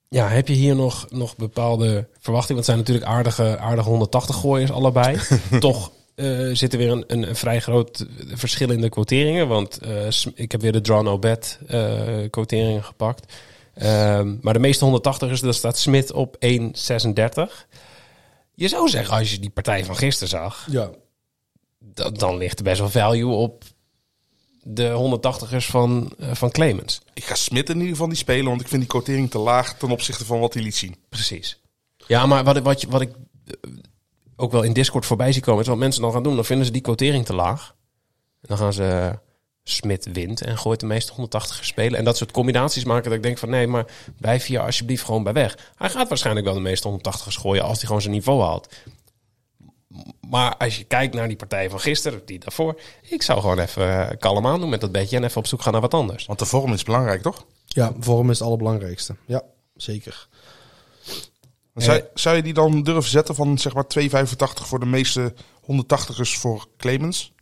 [0.10, 2.56] ja, heb je hier nog, nog bepaalde verwachtingen?
[2.56, 5.18] Want het zijn natuurlijk aardige, aardige 180 gooiers allebei.
[5.60, 9.48] Toch eh, zit er weer een, een, een vrij groot verschil in de quoteringen.
[9.48, 13.34] Want eh, ik heb weer de draw no bet eh, quoteringen gepakt.
[13.74, 17.66] Ehm, maar de meeste 180 is, daar staat Smit op 1,36.
[18.56, 20.90] Je zou zeggen, als je die partij van gisteren zag, Ja.
[21.80, 23.64] da- dan ligt er best wel value op
[24.64, 27.02] de 180ers van, eh, van Clemens.
[27.14, 29.78] Ik ga Smit in ieder geval niet spelen, want ik vind die quotering te laag
[29.78, 30.96] ten opzichte van wat hij liet zien.
[31.10, 31.60] Precies.
[32.08, 33.12] Ja, maar wat, ik- wat, je- wat ik
[33.46, 33.54] eh,
[34.36, 36.36] ook wel in Discord voorbij zie komen, is wat mensen dan gaan doen.
[36.36, 37.76] Dan vinden ze die quotering te laag.
[38.42, 39.20] En dan gaan ze
[39.64, 42.00] Smit wint en gooit de meeste 180 spelen.
[42.00, 43.86] En dat soort combinaties maken dat ik denk van nee, maar
[44.20, 45.58] blijf hier alsjeblieft gewoon bij weg.
[45.76, 48.68] Hij gaat waarschijnlijk wel de meeste 180 gooien als hij gewoon zijn niveau haalt.
[50.30, 54.10] Maar als je kijkt naar die partij van gisteren, die daarvoor, ik zou gewoon even
[54.10, 56.26] eh, kalm aan doen met dat beetje en even op zoek gaan naar wat anders.
[56.26, 57.46] Want de vorm is belangrijk, toch?
[57.66, 59.16] Ja, vorm is het allerbelangrijkste.
[59.26, 59.44] Ja,
[59.76, 60.28] zeker.
[61.76, 64.08] Zou, zou je die dan durven zetten van zeg maar 2,85
[64.54, 67.34] voor de meeste 180ers voor Clemens?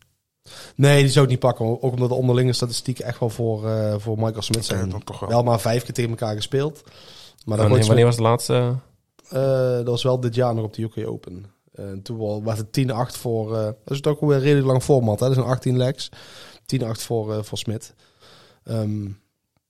[0.75, 1.65] Nee, die zou ik niet pakken.
[1.65, 4.93] Ook omdat de onderlinge statistieken echt wel voor, eh, voor Michael Smith zijn.
[5.27, 5.43] Wel.
[5.43, 6.83] maar vijf keer tegen elkaar gespeeld.
[7.45, 8.75] Maar dan Wanneer, wanneer was de laatste?
[9.29, 11.45] Eh, dat was wel dit jaar nog op de UK Open.
[11.71, 13.55] Eh, toen was het 10-8 voor...
[13.55, 15.19] eh, dat is ook weer een redelijk lang format.
[15.19, 15.27] Hè?
[15.27, 16.09] Dat is een 18 legs.
[16.65, 17.93] 10-8 voor, eh voor Smit.
[18.63, 19.09] Ehm,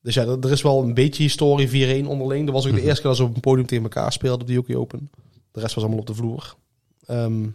[0.02, 2.46] dus ja, er, is wel een beetje historie 4-1 onderling.
[2.46, 4.48] Dat was ook de eerste keer dat ze op een podium tegen elkaar speelden op
[4.48, 5.10] de UK Open.
[5.52, 6.56] De rest was allemaal op de vloer.
[7.06, 7.48] Ehm,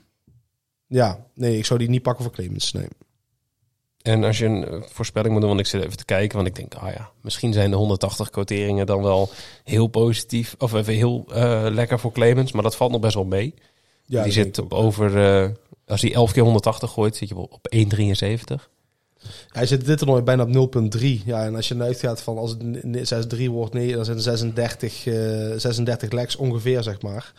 [0.87, 2.72] ja, nee, ik zou die niet pakken voor Clemens.
[2.72, 2.88] Nee.
[4.07, 6.49] En als je een eh, voorspelling moet doen, want ik zit even te kijken, want
[6.49, 9.31] ik denk, ah ja, misschien zijn de 180 quoteringen dan wel
[9.64, 13.25] heel positief, of even heel eh, lekker voor Clemens, maar dat valt nog best wel
[13.25, 13.55] mee.
[14.05, 15.51] Ja, die zit op over, eh,
[15.87, 18.71] als hij 11 keer 180 gooit, zit je op 1,73.
[19.49, 21.23] Hij zit dit toernooi bijna op 0,3.
[21.25, 24.16] Ja, en als je eruit gaat van als het n- 6-3 wordt, nee, dan zijn
[24.16, 25.14] het 36, eh
[25.57, 27.33] 36 legs ongeveer, zeg maar.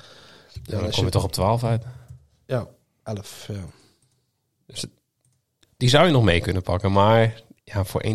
[0.54, 1.84] Ja, dan als kom je toch op 12 uit.
[2.46, 2.68] Ja,
[3.04, 3.48] 11.
[3.52, 3.66] Ja.
[5.78, 8.12] Die zou je nog mee kunnen pakken, maar ja, voor 1,73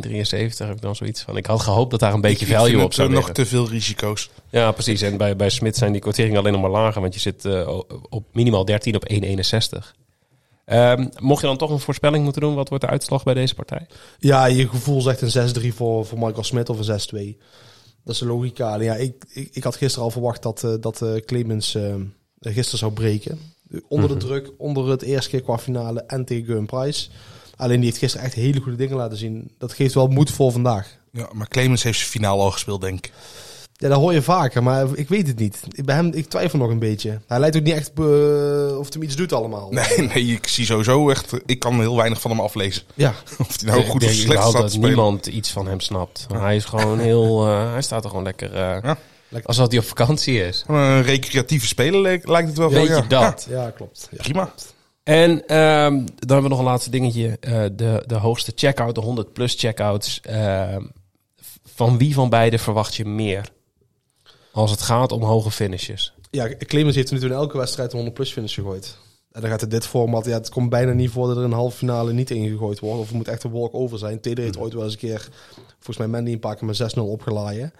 [0.59, 2.70] heb ik dan zoiets van, ik had gehoopt dat daar een beetje Ik- ik value
[2.72, 4.31] vind op zou eh, nog te veel risico's.
[4.51, 5.03] Ja, precies.
[5.03, 7.79] En bij, bij Smit zijn die quoteringen alleen nog maar lager, want je zit eh,
[8.09, 9.94] op minimaal 13 op 1,61.
[10.64, 13.55] Ehm, mocht je dan toch een voorspelling moeten doen, wat wordt de uitslag bij deze
[13.55, 13.87] partij?
[14.18, 17.01] Ja, je gevoel zegt een 6-3 voor, voor Michael Smit of een
[17.35, 17.38] 6-2.
[18.05, 18.81] Dat is de logica.
[18.81, 21.77] Ja, ik, ik, ik had gisteren al verwacht dat, eh, dat eh, Clemens
[22.40, 23.38] gisteren zou breken.
[23.88, 27.09] Onder de druk, onder het eerste keer qua finale en tegen Gun Price.
[27.62, 29.51] Alleen die heeft gisteren echt hele goede dingen laten zien.
[29.59, 30.96] Dat geeft wel moed voor vandaag.
[31.12, 33.12] Ja, maar Clemens heeft zijn finale al gespeeld, denk ik.
[33.72, 35.62] Ja, dat hoor je vaker, maar ik weet het niet.
[35.72, 37.20] Ik, bij hem, ik twijfel nog een beetje.
[37.27, 38.05] Hij lijkt ook niet echt eh,
[38.79, 39.68] of hij hem iets doet allemaal.
[39.70, 41.33] Nee, nee, ik zie sowieso echt...
[41.46, 42.83] Ik kan heel weinig van hem aflezen.
[42.94, 45.81] Ja, Of hij nou Ik goed of slecht staat te dat niemand iets van hem
[45.81, 46.27] snapt.
[46.33, 48.98] Hij is gewoon heel, eh, hij staat er gewoon lekker, eh, Ja.
[49.42, 50.64] Alsof hij op vakantie is.
[50.66, 53.09] Een recreatieve speler lijkt het wel Weet van, je ja.
[53.09, 53.46] dat?
[53.48, 54.09] Ja, klopt.
[54.11, 54.16] Ja.
[54.16, 54.53] Prima.
[55.03, 57.37] En ehm, dan hebben we nog een laatste dingetje.
[57.41, 60.21] Eh, de, de hoogste checkout, de 100 plus checkouts.
[60.21, 60.85] Ehm,
[61.65, 63.53] van wie van beide verwacht je meer?
[64.53, 66.15] Als het gaat om hoge finishes.
[66.31, 68.97] Ja, Clemens heeft natuurlijk in elke wedstrijd een 100 plus finish gegooid.
[69.33, 71.53] En dan gaat het dit format, ja, het komt bijna niet voor dat er een
[71.53, 73.01] halve finale niet ingegooid wordt.
[73.01, 74.21] Of het moet echt een walk-over zijn.
[74.21, 75.29] Teder heeft ooit wel eens een keer,
[75.75, 77.73] volgens mij Mandy een paar keer met 6-0 opgelaaien.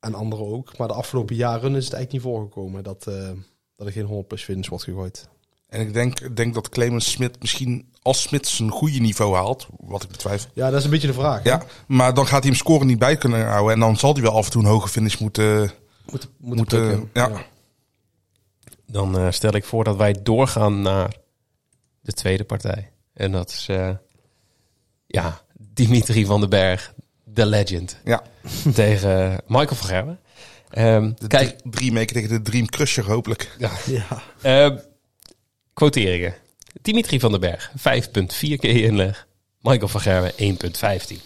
[0.00, 0.78] En anderen ook.
[0.78, 3.30] Maar de afgelopen jaren is het eigenlijk niet voorgekomen dat, eh,
[3.76, 5.28] dat er geen 100 plus finish wordt gegooid.
[5.68, 10.02] En ik denk, denk dat Clemens Smit misschien als Smit zijn goede niveau haalt, wat
[10.02, 10.50] ik betwijfel.
[10.54, 11.42] Ja, dat is een beetje de vraag.
[11.42, 11.50] hè?
[11.50, 13.72] Ja, maar dan gaat hij hem scoren niet bij kunnen houden.
[13.74, 15.70] En dan zal hij wel af en toe een hoge finish moeten...
[16.10, 17.10] Moet, moet moeten plukken.
[17.12, 17.30] ja.
[18.86, 21.14] Dan eh, stel ik voor dat wij doorgaan naar
[22.00, 22.90] de tweede partij.
[23.14, 23.90] En dat is, eh,
[25.06, 28.22] ja, Dimitri van den Berg, de legend, ja.
[28.74, 30.20] tegen Michael van Gerwen.
[30.70, 31.60] Ehm, De kijk,
[32.12, 33.56] tegen de Dream Crusher hopelijk.
[33.58, 33.70] Ja.
[34.42, 34.76] Ehm,
[35.76, 36.34] quoteringen.
[36.82, 37.74] Dimitri van den Berg, 5,4
[38.38, 39.26] keer inleg.
[39.60, 41.16] Michael van Gerwen, 1,15.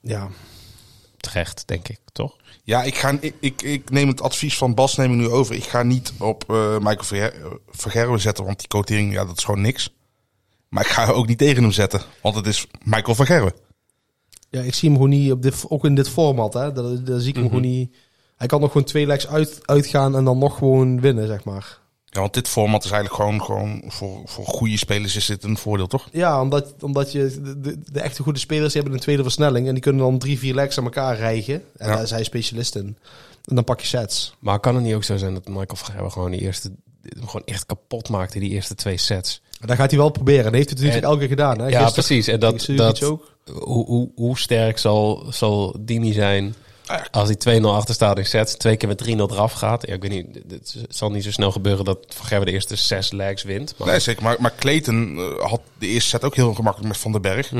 [0.00, 0.28] ja.
[1.16, 2.36] Terecht, denk ik, toch?
[2.64, 5.54] Ja, ik, ga, ik, ik, ik neem het advies van Bas neem ik nu over.
[5.54, 9.44] Ik ga niet op eh, Michael Verger- Vergerwen zetten, want die quotering, ja, dat is
[9.44, 9.94] gewoon niks.
[10.68, 13.52] Maar ik ga ook niet tegen hem zetten, want het is Michael Vergerwen.
[14.50, 16.72] Ja, ik zie hem gewoon niet, op dit, ook in dit format, hè.
[16.72, 17.96] Daar, daar zie ik hem gewoon niet...
[18.36, 21.79] Hij kan nog gewoon twee legs uit, uitgaan en dan nog gewoon winnen, zeg maar.
[22.10, 25.56] Ja, want dit format is eigenlijk gewoon, gewoon voor, voor goede spelers is dit een
[25.56, 26.08] voordeel, toch?
[26.12, 29.72] Ja, omdat, omdat je de, de, de echte goede spelers hebben een tweede versnelling en
[29.74, 31.54] die kunnen dan drie, vier legs aan elkaar rijgen.
[31.54, 31.94] En Ja.
[31.94, 32.96] daar is hij specialist in.
[33.44, 34.34] En dan pak je sets.
[34.38, 36.70] Maar kan het niet ook zo zijn dat Michael van Gerwen gewoon die eerste...
[37.14, 39.40] gewoon echt kapot maakte, die eerste twee sets?
[39.60, 40.44] En dat gaat hij wel proberen.
[40.46, 41.58] En heeft hij het natuurlijk En- elke keer gedaan.
[41.58, 41.66] Hè?
[41.66, 42.26] Ja, Gisteren precies.
[42.26, 43.34] En dat, dat, ook.
[43.52, 46.54] hoe, hoe, hoe sterk zal, zal Dimi zijn
[47.10, 49.86] als hij 2-0 achter staat in sets, twee keer met 3-0 eraf gaat?
[49.86, 52.76] Ja, ik weet niet, het zal niet zo snel gebeuren dat Van Gerwen de eerste
[52.76, 53.74] zes legs wint.
[53.76, 54.22] Maar Nee, zeker.
[54.22, 57.52] Maar, maar Clayton eh, had de eerste set ook heel gemakkelijk met Van den Berg.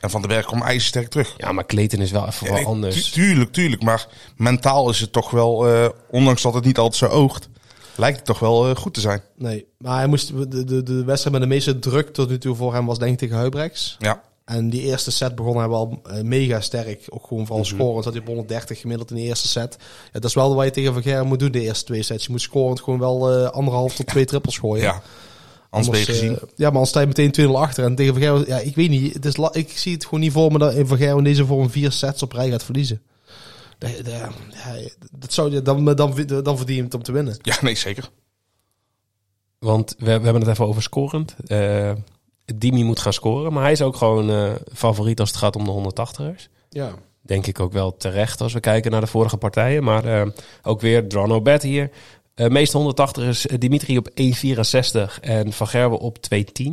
[0.00, 1.34] En Van den Berg kwam ijzersterk terug.
[1.36, 3.04] ja, maar Clayton is wel even Ja, wel nee, anders.
[3.04, 3.82] tu- tuurlijk, tuurlijk.
[3.82, 7.48] Maar mentaal is het toch wel, eh, ondanks dat het niet altijd zo oogt,
[7.94, 9.22] lijkt het toch wel eh, goed te zijn.
[9.36, 12.54] Nee, maar hij moest, de, de, de wedstrijd met de meeste druk tot nu toe
[12.56, 13.96] voor hem was denk ik tegen Huibrechts.
[13.98, 17.04] Ja, En die eerste set begon hij wel eh, mega sterk.
[17.08, 18.02] Ook gewoon vooral scoren.
[18.02, 19.76] Zat hij op 130 gemiddeld in de eerste set.
[20.04, 22.24] Ja, dat is wel wat je tegen Van Gerwen moet doen de eerste twee sets.
[22.26, 24.84] Je moet scorend gewoon wel eh, anderhalf tot twee trippels gooien.
[24.84, 25.02] ja.
[25.70, 26.48] Anders ben je Anders, gezien.
[26.48, 27.84] eh, ja, maar dan sta je meteen 2-0 achter.
[27.84, 29.14] En tegen Van Gerwen, ja, ik weet niet.
[29.14, 31.70] Het is la- ik zie het gewoon niet voor me dat Van Gerwen deze vorm
[31.70, 33.02] vier sets op rij gaat verliezen.
[33.78, 34.78] Dat, dat, ja,
[35.12, 37.36] dat zou, je- dan, dan, dan verdien je het om te winnen.
[37.42, 38.10] Ja, nee, zeker.
[39.58, 41.36] Want we, we hebben het even over scorend.
[41.46, 41.92] Eh
[42.54, 45.64] Dimi moet gaan scoren, maar hij is ook gewoon eh, favoriet als het gaat om
[45.64, 46.48] de 180ers.
[46.68, 46.94] Ja.
[47.22, 49.84] Denk ik ook wel terecht als we kijken naar de vorige partijen.
[49.84, 50.26] Maar eh,
[50.62, 51.90] ook weer Drano Bet hier.
[52.34, 56.72] Eh meeste 180 is Dimitri op 1,64 en Van Gerwen op 2,10.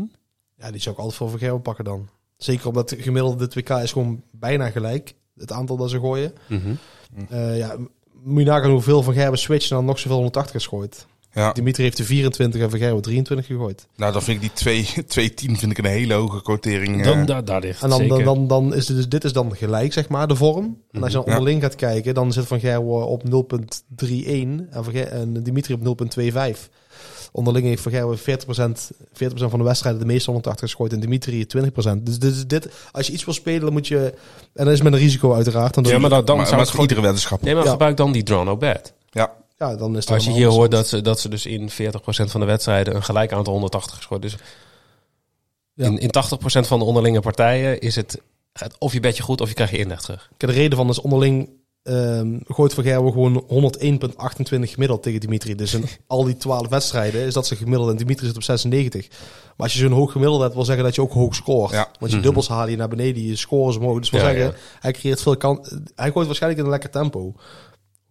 [0.56, 2.08] ja, die zou ik altijd voor Van Gerwen pakken dan.
[2.38, 5.14] Zeker omdat het gemiddelde dit WK is gewoon bijna gelijk.
[5.38, 6.34] Het aantal dat ze gooien.
[7.30, 7.78] Eh, ja,
[8.24, 11.06] moet je nagaan hoeveel Van Gerwen switcht en dan nog zoveel 180 is gooit.
[11.34, 11.52] Ja.
[11.52, 13.88] Dimitri heeft de 24 en Van Gerwen 23 gegooid.
[13.96, 16.98] Nou, dan vind ik die 2 210 vind ik een hele hoge quotering.
[17.00, 17.04] eh.
[17.06, 18.24] Dan, daar, daar ligt En dan, dan, zeker.
[18.26, 20.78] dan, dan is het dus, dit is dan gelijk, zeg maar, de vorm.
[20.92, 21.32] En als je dan Ja.
[21.38, 26.70] onderling gaat kijken, dan zit Van Gerwen op 0.31 en, Dimitri op 0.25.
[27.32, 31.46] Onderling heeft Van Gerwen 40%, 40% van de wedstrijden de meeste 180 gegooid en Dimitri
[31.58, 32.04] 20%.
[32.04, 34.14] Dus dit, is dit, als je iets wil spelen, dan moet je...
[34.54, 35.74] En dat is met een risico uiteraard.
[35.74, 36.86] Dan ja, maar dan, dan maar, zou maar het gewoon...
[36.86, 37.42] iedere weddenschap.
[37.42, 37.70] Nee, maar Ja.
[37.72, 38.94] gebruik dan die Drano Bet.
[39.12, 39.32] Ja.
[39.70, 41.74] Ja, dan is het Als je hier hoort dat ze, dat ze dus in 40%
[42.06, 44.22] van de wedstrijden een gelijk aantal 180 gescoord.
[44.22, 44.36] Dus
[45.74, 45.86] Ja.
[45.86, 48.22] in, in 80% van de onderlinge partijen is het
[48.80, 50.30] of je bedje goed of je krijgt je inleg terug.
[50.38, 51.50] Kijk, De reden van is onderling
[51.84, 55.56] ehm, gooit Van Gerwen gewoon 101,28 gemiddeld tegen Dimitri.
[55.56, 59.08] Dus in al die 12 wedstrijden is dat ze gemiddeld en Dimitri zit op 96.
[59.10, 59.20] Maar
[59.58, 61.72] als je zo'n hoog gemiddeld hebt, wil zeggen dat je ook hoog scoort.
[61.72, 61.88] Ja.
[62.00, 64.00] Want je dubbels haal je naar beneden, je scores omhoog.
[64.00, 64.54] Dus wil Ja, zeggen, ja.
[64.80, 65.76] hij creëert veel kans.
[65.96, 67.34] Hij gooit waarschijnlijk in een lekker tempo.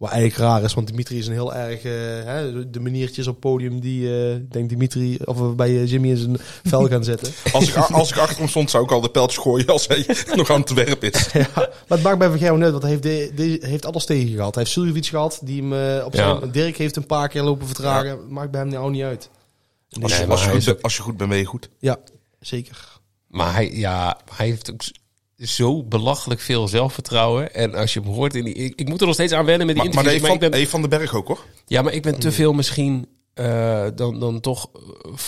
[0.03, 1.83] Wat eigenlijk raar is, want Dimitri is een heel erg...
[1.83, 1.91] eh,
[2.25, 5.89] hè, de maniertjes op het podium die, eh, ik denk Dimitri, of we bij eh,
[5.89, 7.33] Jimmy in zijn vel gaan zitten.
[7.53, 10.05] Als ik, als ik achter hem stond, zou ik al de pijltjes gooien als hij
[10.35, 11.29] nog aan het werk is.
[11.33, 13.03] Ja, maar het maakt bij Van Gerwen uit, want hij heeft,
[13.37, 14.55] de, heeft alles tegen gehad.
[14.55, 16.37] Hij heeft Suljovic gehad, die hem eh, op Ja.
[16.39, 16.51] zijn...
[16.51, 18.19] Dirk heeft een paar keer lopen vertragen.
[18.29, 19.29] Maakt bij hem nou niet uit.
[20.01, 21.39] Als, Nee, je, maar als, je hij goed, is ook- als je goed bent, ben
[21.39, 21.69] je goed.
[21.79, 21.97] Ja,
[22.39, 22.99] zeker.
[23.27, 24.81] Maar hij, ja, hij heeft ook
[25.37, 27.53] zo belachelijk veel zelfvertrouwen.
[27.53, 28.53] En als je hem hoort in die...
[28.53, 30.39] Ik, ik moet er nog steeds aan wennen met die Maar, maar interviews.
[30.39, 31.39] nee, Maar, van, ben, den Berg ook hoor.
[31.67, 34.69] ja, maar ik ben te veel misschien eh, dan, dan toch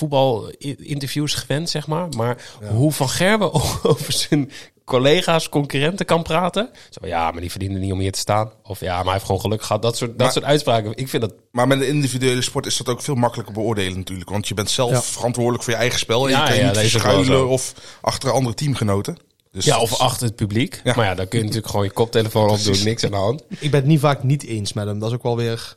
[0.09, 2.07] voetbalinterviews gewend, zeg maar.
[2.17, 2.37] Maar
[2.71, 4.51] hoe Van Gerwen over zijn
[4.85, 6.69] collega's, concurrenten kan praten.
[6.89, 8.51] Zo, ja, maar die verdienen niet om hier te staan.
[8.63, 9.81] Of ja, maar hij heeft gewoon geluk gehad.
[9.81, 10.91] Dat soort, dat Maar- soort uitspraken.
[10.95, 11.33] Ik vind dat...
[11.51, 14.29] Maar met de individuele sport is dat ook veel makkelijker beoordelen natuurlijk.
[14.29, 15.01] Want je bent zelf Ja.
[15.01, 16.25] verantwoordelijk voor je eigen spel.
[16.25, 19.17] En Ja, je kan je ja, niet verschuilen of achter andere teamgenoten.
[19.55, 20.81] Dus Ja, of achter het publiek.
[20.83, 20.93] Ja.
[20.95, 22.63] Maar ja, dan kun je natuurlijk gewoon je koptelefoon opdoen.
[22.63, 22.83] Precies.
[22.83, 23.43] Niks aan de hand.
[23.49, 24.99] Ik ben het niet vaak niet eens met hem.
[24.99, 25.75] Dat is ook wel weer...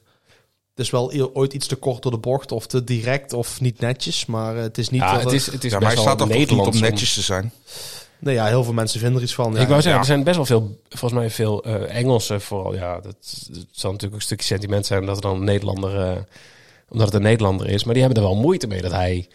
[0.74, 3.80] Het is wel ooit iets te kort door de bocht of te direct of niet
[3.80, 4.26] netjes.
[4.26, 5.00] Maar eh, het is niet...
[5.00, 7.52] Ja, het is, het is Ja, maar hij staat toch niet om netjes te zijn.
[8.18, 9.52] Nee, ja, heel veel mensen vinden er iets van.
[9.52, 12.74] Ja, ik wou zeggen, er zijn best wel veel, volgens mij veel eh, Engelsen vooral.
[12.74, 13.04] Ja, dat,
[13.48, 16.16] dat zal natuurlijk ook een stukje sentiment zijn dat er dan een Nederlander, eh,
[16.88, 17.84] omdat het een Nederlander is.
[17.84, 19.28] Maar die hebben er wel moeite mee dat hij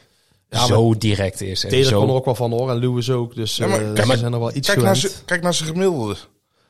[0.53, 1.63] Ja, zo direct is.
[1.63, 2.69] En Taylor zo, kon er ook wel van hoor.
[2.69, 3.35] En Lewis ook.
[3.35, 5.21] Dus Ja, maar eh, kijk, ze maar zijn er wel iets Kijk naar, gewend.
[5.25, 6.13] kijk naar zijn gemiddelde.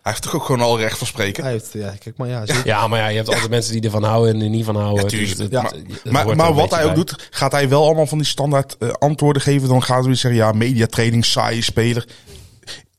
[0.01, 1.43] Hij heeft toch ook gewoon al recht van spreken?
[1.43, 2.45] Hij heeft, ja, kijk maar ja.
[2.45, 2.65] zeker.
[2.65, 5.03] Ja, maar ja, je hebt altijd mensen die ervan houden en er niet van houden.
[5.03, 5.29] Ja, tuurlijk.
[5.31, 5.63] Dus het- Ja.
[5.63, 8.77] het- het maar maar wat hij ook doet, gaat hij wel allemaal van die standaard
[8.77, 9.67] eh, antwoorden geven.
[9.69, 12.07] Dan gaat hij weer zeggen, ja, mediatraining, saaie speler.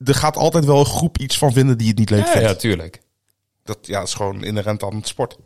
[0.05, 2.49] Er gaat altijd wel een groep iets van vinden die het niet leuk Ja, vindt.
[2.49, 3.01] ja, tuurlijk.
[3.65, 5.37] Dat ja, is gewoon inherent aan het sport.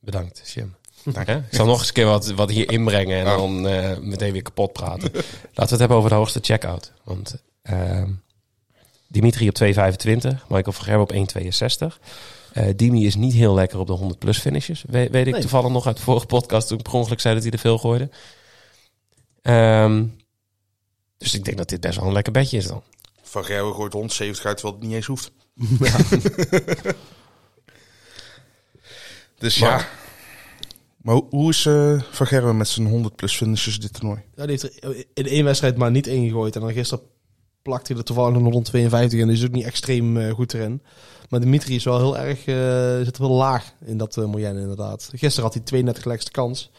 [0.00, 0.74] Bedankt, Jim.
[1.04, 3.36] Ik zal nog eens een keer wat, wat hier inbrengen en Oh.
[3.36, 5.10] dan eh, meteen weer kapot praten.
[5.12, 6.92] Laten we het hebben over de hoogste checkout.
[7.04, 8.10] Want ehm,
[9.08, 9.66] Dimitri op 2,25,
[10.48, 11.98] Michael van Gerwen op 1,62.
[12.52, 14.84] Eh Dimi is niet heel lekker op de 100 plus finishes.
[14.86, 15.40] We- weet ik Nee.
[15.40, 17.78] toevallig nog uit de vorige podcast toen ik per ongeluk zei dat hij er veel
[17.78, 18.10] gooide.
[19.42, 20.04] Ehm,
[21.18, 22.82] dus ik denk dat dit best wel een lekker bedje is dan.
[23.22, 25.30] Van Gerwen gooit 170 uit, terwijl het niet eens hoeft.
[29.38, 29.86] dus ja.
[31.02, 34.20] Maar- hoe- is eh Van Gerwen met zijn 100 plus finishes dit toernooi?
[34.36, 36.54] Ja, die heeft er in één wedstrijd maar niet ingegooid.
[36.54, 37.04] En dan gisteren
[37.62, 40.82] plakt hij er toevallig een 152 en die is ook niet extreem eh, goed erin.
[41.28, 45.08] Maar Dimitri is wel heel erg, eh, zit wel laag in dat uh, Moyenne inderdaad.
[45.14, 46.70] Gisteren had hij 32 lekste kans.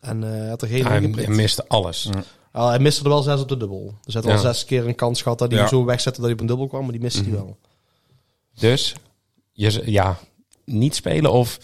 [0.00, 1.28] En eh, hij had er geen Hij, in hij geprikt.
[1.36, 2.08] miste alles.
[2.52, 3.94] Hij miste er wel zes op de dubbel.
[4.04, 4.52] Dus hij had al Ja.
[4.52, 5.64] zes keer een kans gehad dat hij Ja.
[5.68, 6.82] hem zo wegzette dat hij op een dubbel kwam.
[6.82, 7.56] Maar die miste hij wel.
[8.58, 8.94] Dus
[9.52, 10.18] je, ja,
[10.64, 11.58] niet spelen of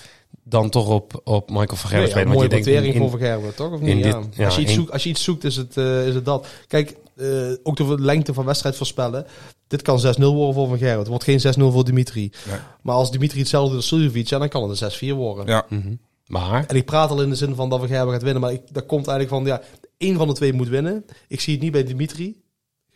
[0.49, 3.01] dan toch op, op Michael van Gerwen Nee, ja, mooie Want je denkt notering in-
[3.01, 3.73] voor Van Gerwen, toch?
[3.73, 4.03] Of niet?
[4.03, 4.23] dit- ja.
[4.37, 6.25] ja, als, je iets in- zoekt, als je iets zoekt, is het, eh, is het
[6.25, 6.47] dat.
[6.69, 7.27] Kijk, eh,
[7.63, 9.27] ook de lengte van wedstrijd voorspellen.
[9.67, 10.99] Dit kan 6-0 worden voor Van Gerwen.
[10.99, 12.31] Het wordt geen 6-0 voor Dimitri.
[12.49, 12.59] Nee.
[12.83, 15.47] Maar als Dimitri hetzelfde doet als Suljovic, ja, dan kan het een 6-4 worden.
[15.47, 15.95] Ja, Mhm.
[16.27, 18.41] Maar En ik praat al in de zin van dat Van Gerwen gaat winnen.
[18.43, 19.63] Maar ik, dat komt eigenlijk van, ja,
[19.99, 21.05] één van de twee moet winnen.
[21.29, 22.41] Ik zie het niet bij Dimitri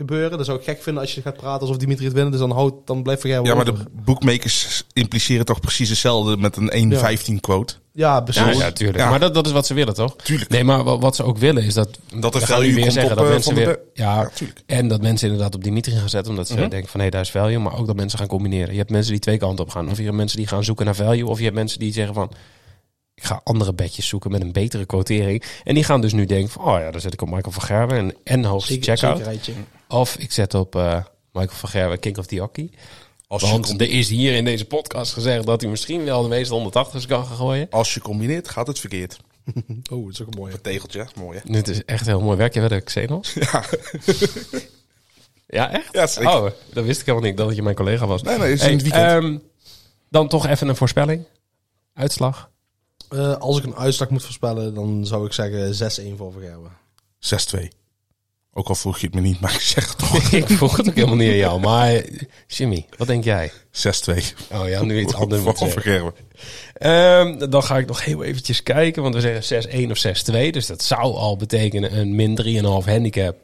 [0.07, 0.31] gebeuren.
[0.37, 2.31] Dan zou ik gek vinden als je gaat praten alsof Dimitri het winnen.
[2.33, 6.37] Dus dan, houdt, dan blijft Van Gerwen ja maar de bookmakers impliceren toch precies hetzelfde
[6.37, 6.93] met een
[7.35, 7.75] 1.15 quote.
[7.93, 8.43] Ja, precies.
[8.43, 8.99] ja, ja, tuurlijk.
[8.99, 9.11] Ja.
[9.11, 10.17] Maar dat, dat is wat ze willen, toch?
[10.17, 10.51] Tuurlijk.
[10.51, 11.99] Nee, maar wa- wat ze ook willen is dat...
[12.21, 13.79] Dat er value weer komt zeggen op, dat eh, mensen weer...
[13.95, 14.31] Ja,
[14.67, 16.31] en dat mensen inderdaad op Dimitri gaan zetten.
[16.31, 16.69] Omdat ze Mhm.
[16.69, 17.59] denken van, hé, daar is value.
[17.59, 18.73] Maar ook dat mensen gaan combineren.
[18.73, 19.91] Je hebt mensen die twee kanten op gaan.
[19.91, 21.27] Of je hebt mensen die gaan zoeken naar value.
[21.27, 22.31] Of je hebt mensen die zeggen van...
[23.15, 25.43] Ik ga andere bedjes zoeken met een betere quotering.
[25.65, 26.65] En die gaan dus nu denken van...
[26.65, 29.23] Oh ja, dan zet ik op Michael van Gerwen en, en hoogste checkout.
[29.91, 32.71] Of ik zet op eh, Michael van Gerwen, King of the Hockey.
[33.27, 36.71] Als Want er is hier in deze podcast gezegd dat hij misschien wel de meeste
[36.73, 37.67] 180's kan gaan gooien.
[37.71, 39.17] als je combineert, gaat het verkeerd.
[39.93, 40.53] Oh, dat is ook een mooie.
[40.53, 41.53] Een tegeltje, mooi hè?
[41.53, 42.55] Dit is echt heel mooi werk.
[42.55, 43.35] Je de Xenos?
[43.53, 43.65] Ja.
[45.47, 45.89] Ja, echt?
[45.93, 46.31] Ja, zeker.
[46.43, 48.23] Oh, dat wist ik helemaal niet, dat je mijn collega was.
[48.23, 49.25] Nee, nee, is Hey, in het weekend.
[49.25, 49.39] ehm,
[50.09, 51.25] dan toch even een voorspelling.
[51.95, 52.51] Uitslag.
[53.09, 56.73] Eh, als ik een uitslag moet voorspellen, dan zou ik zeggen 6-1 voor Van Gerwen.
[57.19, 57.80] 6-2.
[58.61, 60.33] Ook al vroeg je het me niet, maar ik zeg het toch.
[60.33, 61.61] ik vroeg het ook helemaal niet aan jou.
[61.61, 62.03] Maar
[62.47, 63.51] Jimmy, wat denk jij?
[63.51, 63.53] 6-2.
[64.53, 65.83] Oh ja, nu iets anders zeggen.
[65.93, 66.15] Gerwen.
[66.75, 69.03] Ehm, dan ga ik nog heel eventjes kijken.
[69.03, 70.07] Want we zeggen 6-1 of
[70.49, 70.51] 6-2.
[70.51, 73.37] Dus dat zou al betekenen een min 3,5 handicap.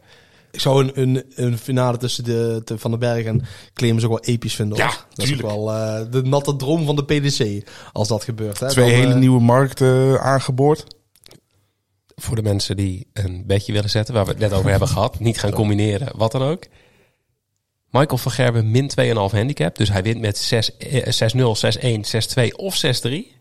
[0.50, 4.10] Ik zou een, een, een finale tussen de, de Van den Berg en Clemens ook
[4.10, 4.80] wel episch vinden.
[4.80, 4.90] hoor.
[4.90, 7.68] Ja, dat is ook wel eh, de natte droom van de PDC.
[7.92, 8.60] Als dat gebeurt.
[8.60, 8.68] Hè.
[8.68, 10.95] Twee Dan, hele eh, nieuwe markten aangeboord.
[12.20, 15.18] Voor de mensen die een bedje willen zetten, waar we het net over hebben gehad.
[15.20, 16.64] Niet gaan combineren, wat dan ook.
[17.90, 19.76] Michael van Gerben min 2,5 handicap.
[19.76, 23.32] Dus hij wint met 6, eh, 6-0, 6-1, 6-2 of 6-3.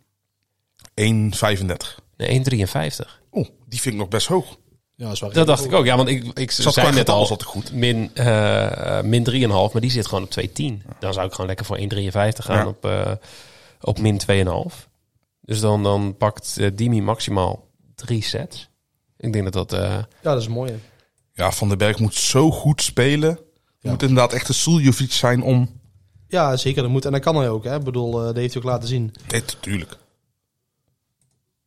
[0.94, 2.00] 1,35.
[2.18, 3.22] Nee, 1,53.
[3.32, 4.58] Oeh, die vind ik nog best hoog.
[4.96, 5.86] Ja, is wel Dat dacht ik ook.
[5.86, 7.74] Ja, want ik, ik Zat zei net al het goed.
[7.74, 10.84] min, eh min 3,5, maar die zit gewoon op 2,10.
[11.00, 12.68] Dan zou ik gewoon lekker voor 1,53 gaan Ja.
[12.68, 13.12] op, eh,
[13.82, 14.88] op min 2,5.
[15.42, 17.64] Dus dan, dan pakt eh, Dimi maximaal
[17.95, 18.69] drie sets.
[19.17, 19.73] Ik denk dat dat...
[19.79, 20.71] eh, Ja, dat is mooi.
[20.71, 20.77] hè.
[21.34, 23.39] Ja, Van den Berg moet zo goed spelen.
[23.81, 25.69] Moet inderdaad echt een Suljovic zijn om...
[26.27, 26.81] Ja, zeker.
[26.81, 27.05] Dat moet.
[27.05, 27.63] En dat kan hij ook.
[27.63, 27.75] Hè.
[27.77, 29.13] Ik bedoel, eh, dat heeft hij ook laten zien.
[29.31, 29.97] Nee, natuurlijk.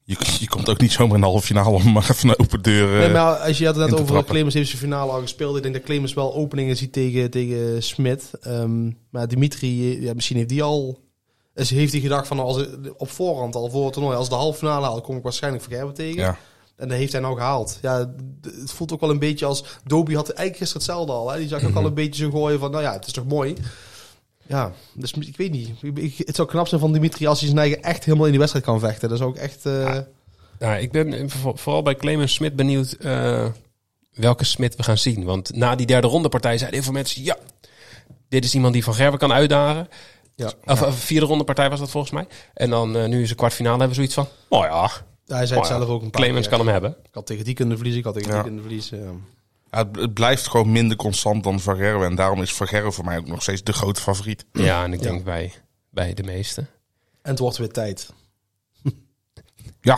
[0.03, 2.63] Je, je komt ook niet zomaar in de halve finale om maar even een open
[2.63, 2.93] deur...
[2.95, 4.33] eh, nee, maar als je had het in net te over trappen.
[4.35, 5.57] Clemens heeft zijn finale al gespeeld.
[5.57, 8.31] Ik denk dat Clemens wel openingen ziet tegen, tegen Smit.
[8.41, 11.01] Ehm, maar Dimitri, eh, ja, misschien heeft die al
[11.59, 14.35] Dus heeft hij gedacht van als ik op voorhand al voor het toernooi, als de
[14.35, 16.21] halve finale haal, kom ik waarschijnlijk Vergerben tegen.
[16.21, 16.37] Ja.
[16.77, 17.79] En dat heeft hij nou gehaald.
[17.83, 17.99] Ja,
[18.61, 19.65] het voelt ook wel een beetje als...
[19.85, 21.31] Dobie had eigenlijk gisteren hetzelfde al.
[21.31, 21.39] Hè?
[21.39, 22.71] Die zag ook al een beetje zo gooien van...
[22.71, 23.57] Nou ja, het is toch mooi.
[24.47, 25.71] Ja, dus ik weet niet.
[26.27, 28.67] Het zou knap zijn van Dimitri als hij zijn eigen echt helemaal in die wedstrijd
[28.67, 29.09] kan vechten.
[29.09, 29.67] Dat is ook echt...
[29.67, 29.99] eh,
[30.59, 33.47] Ja, ik ben voor- vooral bij Clemens Smit benieuwd eh,
[34.15, 35.25] welke Smit we gaan zien.
[35.25, 37.23] Want na die derde ronde partij zeiden heel veel mensen...
[37.23, 37.37] Ja,
[38.29, 39.89] dit is iemand die Van Gerwen kan uitdagen.
[40.47, 40.53] Ja.
[40.65, 42.27] Of, of vierde ronde partij was dat volgens mij.
[42.55, 44.29] En dan eh, nu is een kwartfinale hebben we zoiets van...
[44.49, 44.81] Oh ja,
[45.27, 46.57] Hij zei het oh ja, zelf ook een paar Clemens keer.
[46.57, 46.97] kan hem hebben.
[47.03, 48.35] Ik had tegen die kunnen verliezen, ik had tegen Ja.
[48.37, 48.99] die kunnen verliezen.
[48.99, 49.11] ja.
[49.71, 52.09] Ja, het, het blijft gewoon minder constant dan Gerwen.
[52.09, 54.45] En daarom is Gerwen voor mij ook nog steeds de grote favoriet.
[54.53, 55.53] Ja, en ik denk bij,
[55.91, 56.61] bij de meeste.
[57.23, 58.11] En het wordt weer tijd.
[59.81, 59.95] Ja,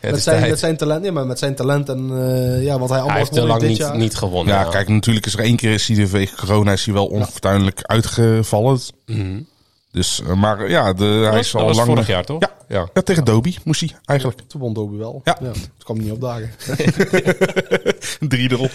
[0.00, 0.50] Het met, is zijn, tijd.
[0.50, 3.18] met zijn talent, ja, maar met zijn talent en eh, ja, wat hij allemaal Hij
[3.18, 3.96] heeft te lang niet, jaar.
[3.96, 4.54] niet gewonnen.
[4.54, 7.82] ja, kijk, natuurlijk is er één keer is hij de corona is hij wel onfortuinlijk
[7.82, 8.80] uitgevallen.
[9.06, 9.40] Mhm.
[9.94, 11.88] Dus, eh, maar ja, de, hij is al was lang...
[11.88, 12.40] vorig jaar, toch?
[12.40, 12.50] Ja.
[12.68, 12.88] ja.
[12.94, 14.40] Ja, tegen Dobie moest hij eigenlijk.
[14.46, 15.20] Toen won Dobie wel.
[15.24, 15.34] Ja.
[15.34, 16.50] Toen kwam niet opdagen.
[18.28, 18.70] Drie erop.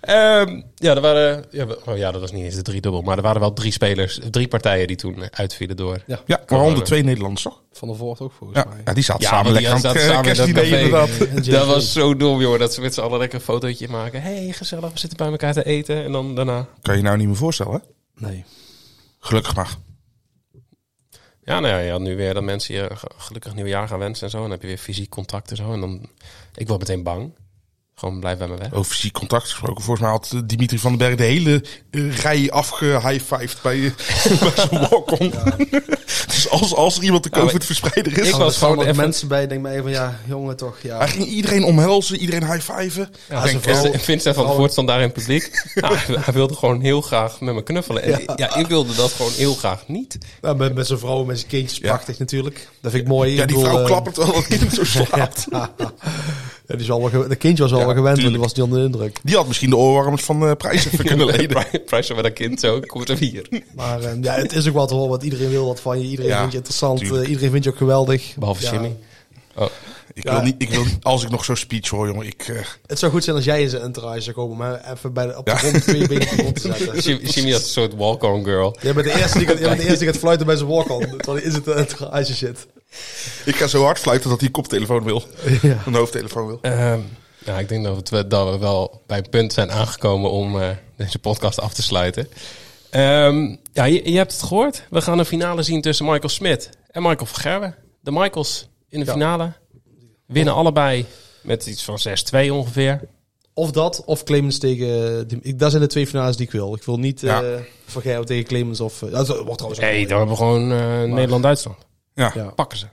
[0.00, 3.16] Ehm, ja, er waren, ja, oh ja, dat was niet eens de drie dubbel, maar
[3.16, 6.02] er waren wel drie spelers, drie partijen die toen uitvielen door.
[6.06, 6.20] Ja.
[6.26, 7.62] Ja, waaronder twee Nederlanders, toch?
[7.72, 8.80] Van der Voort ook volgens Ja, mij.
[8.84, 11.16] ja die zaten Ja, samen lekker aan het zaten eh, samen in dat kerstdiner café.
[11.24, 11.44] inderdaad.
[11.60, 14.22] Dat was zo dom, joh, dat ze met z'n allen lekker een fotootje maken.
[14.22, 16.04] hey, gezellig, we zitten bij elkaar te eten.
[16.04, 16.66] En dan daarna...
[16.82, 17.78] Kan je nou niet meer voorstellen, hè?
[18.26, 18.44] Nee.
[19.20, 19.74] Gelukkig maar.
[21.44, 24.24] Ja, nou ja, je had nu weer dat mensen je ge- gelukkig nieuwjaar gaan wensen
[24.24, 24.36] en zo.
[24.36, 25.72] En dan heb je weer fysiek contact en zo.
[25.72, 26.08] En dan,
[26.54, 27.32] ik word meteen bang.
[27.96, 28.72] Gewoon blijf bij me weg.
[28.72, 29.82] Over fysiek contact gesproken.
[29.82, 34.40] Volgens mij had eh, Dimitri van den Berg de hele eh, rij afgehigh-fived bij, eh,
[34.40, 35.32] bij zijn walk-on.
[36.26, 38.28] dus als, als er iemand de Ja, COVID-verspreider is...
[38.28, 40.98] ik was gewoon even- mensen bij, denk maar even, ja, jongen toch, ja.
[40.98, 43.10] Hij ging iedereen omhelzen, iedereen high-fiven.
[43.28, 45.50] Ja, zijn Vincent- vrouw- Vincent van Voort stond daar in het publiek.
[45.74, 48.02] Nou, hij, wilde gewoon heel graag met me knuffelen.
[48.02, 48.54] En ja.
[48.56, 50.18] ik wilde dat gewoon heel graag niet.
[50.42, 51.86] Ja, met, met zijn vrouw, met zijn kindjes, Ja.
[51.88, 52.68] prachtig natuurlijk.
[52.80, 53.34] Dat vind ik mooi.
[53.34, 55.46] Ja, die vrouw klappert wel dat kind zo slaapt.
[56.66, 58.84] Ja, die wel de kindje was Ja, wel gewend, want die was niet onder de
[58.84, 59.18] indruk.
[59.22, 61.64] Die had misschien de oorwarmers van eh Prijs even kunnen lenen.
[61.86, 63.48] Prijs met een kind zo, kom eens even hier.
[63.74, 66.06] Maar eh, ja, het is ook wat horen, want iedereen wil wat van je.
[66.08, 68.34] Iedereen Ja, vindt je interessant, eh, iedereen vindt je ook geweldig.
[68.38, 68.72] Behalve Ja.
[68.72, 68.96] Jimmy.
[69.56, 69.66] Oh,
[70.14, 70.32] Ik Ja.
[70.34, 72.42] wil niet, ik wil, als ik nog zo'n speech hoor, jongen, ik...
[72.48, 75.26] eh, Het zou goed zijn als jij in zijn entourage zou komen, maar even bij
[75.26, 75.56] de, op de Ja.
[75.56, 77.16] grond twee benen op te zetten.
[77.30, 78.76] Jimmy had een soort walk-on girl.
[78.80, 80.68] Jij bent de eerste die, gaat- jij bent de eerste die gaat fluiten bij zijn
[80.68, 82.66] walk-on, terwijl hij in zijn entourage zit.
[83.44, 85.22] Ik ga zo hard fluiten dat hij een koptelefoon wil.
[85.62, 85.82] Ja.
[85.86, 86.58] Een hoofdtelefoon wil.
[86.62, 87.00] Ehm,
[87.38, 90.68] ja, ik denk dat we, dat we wel bij een punt zijn aangekomen om eh,
[90.96, 92.28] deze podcast af te sluiten.
[92.90, 94.82] Ehm, ja, je, je hebt het gehoord.
[94.90, 97.74] We gaan een finale zien tussen Michael Smit en Michael van Gerwen.
[98.00, 99.12] De Michaels in de Ja.
[99.12, 99.52] finale
[100.26, 101.06] winnen allebei
[101.42, 103.00] met iets van 6-2 ongeveer.
[103.54, 105.26] Of dat, of Clemens tegen...
[105.42, 106.74] ik, dat zijn de twee finales die ik wil.
[106.74, 107.42] Ik wil niet Ja.
[107.42, 107.48] eh
[107.86, 109.02] Van Gerwen tegen Clemens of...
[109.02, 110.06] eh, dat wordt trouwens Nee, mooi.
[110.06, 110.68] dan hebben we gewoon
[111.14, 111.76] Nederland-Duitsland.
[112.14, 112.30] Ja.
[112.34, 112.44] Ja.
[112.50, 112.86] Pakken ze.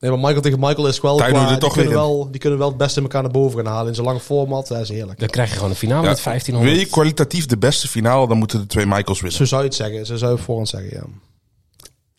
[0.00, 1.16] Nee, maar Michael tegen Michael is wel...
[1.16, 3.88] Qua- die, toch kunnen wel, die kunnen wel het beste elkaar naar boven gaan halen
[3.88, 4.66] in zo'n lange format.
[4.68, 5.18] Dat is heerlijk.
[5.18, 6.08] Dan krijg je gewoon een finale Ja.
[6.08, 6.76] met 1500.
[6.76, 9.38] Wil je kwalitatief de beste finale, dan moeten de twee Michaels winnen.
[9.38, 10.06] Zo zou je het zeggen.
[10.06, 11.02] Zo zou je het voorhand zeggen, ja.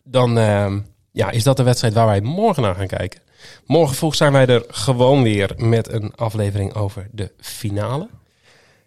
[0.04, 0.78] dan ehm,
[1.12, 3.20] ja, is dat de wedstrijd waar wij morgen naar gaan kijken.
[3.66, 8.08] Morgen vroeg zijn wij er gewoon weer met een aflevering over de finale.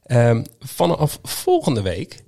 [0.03, 2.23] Ehm, vanaf volgende week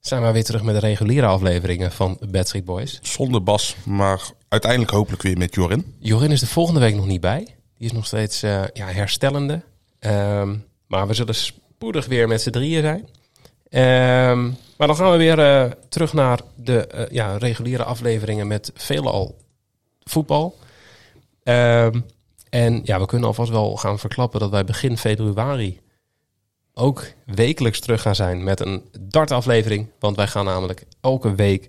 [0.00, 2.98] zijn wij weer terug met de reguliere afleveringen van Bad Street Boys.
[3.02, 5.94] Zonder Bas, maar uiteindelijk hopelijk weer met Jorin.
[5.98, 7.44] Jorin is de volgende week nog niet bij.
[7.78, 9.62] Die is nog steeds eh, ja, herstellende.
[9.98, 13.08] Ehm, maar we zullen spoedig weer met z'n drieën zijn.
[13.68, 14.44] Ehm,
[14.76, 19.36] maar dan gaan we weer eh, terug naar de eh, ja, reguliere afleveringen met veelal
[20.04, 20.58] voetbal.
[21.42, 22.00] Ehm,
[22.48, 25.80] en ja, we kunnen alvast wel gaan verklappen dat wij begin februari
[26.74, 29.88] ook wekelijks terug gaan zijn met een dartaflevering.
[29.98, 31.68] Want wij gaan namelijk elke week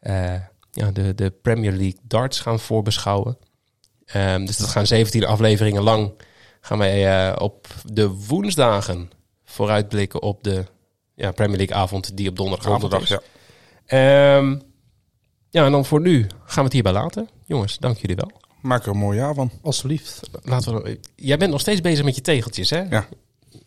[0.00, 0.34] eh,
[0.70, 3.38] ja, de, de Premier League darts gaan voorbeschouwen.
[4.04, 6.12] Ehm, dus dat gaan 17 afleveringen lang.
[6.60, 9.10] Gaan wij eh, op de woensdagen
[9.44, 10.64] vooruitblikken op de
[11.14, 13.18] ja, Premier League avond die op donderdagavond Donderdag, is.
[13.86, 14.36] ja.
[14.36, 14.58] Ehm,
[15.50, 17.28] ja, en dan voor nu gaan we het hierbij laten.
[17.46, 18.30] Jongens, dank jullie wel.
[18.60, 19.50] Maak er een mooi jaar van.
[19.62, 20.20] Alsjeblieft.
[20.42, 22.82] Laten we, jij bent nog steeds bezig met je tegeltjes, hè?
[22.82, 23.06] Ja.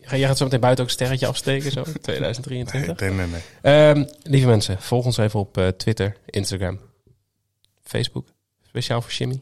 [0.07, 2.99] Ga- Jij gaat zo meteen buiten ook een sterretje afsteken, zo, Nee, 2023.
[2.99, 3.27] nee, nee.
[3.27, 3.41] nee.
[3.61, 6.79] Ehm, lieve mensen, volg ons even op eh, Twitter, Instagram,
[7.83, 8.27] Facebook.
[8.67, 9.41] Speciaal voor Jimmy.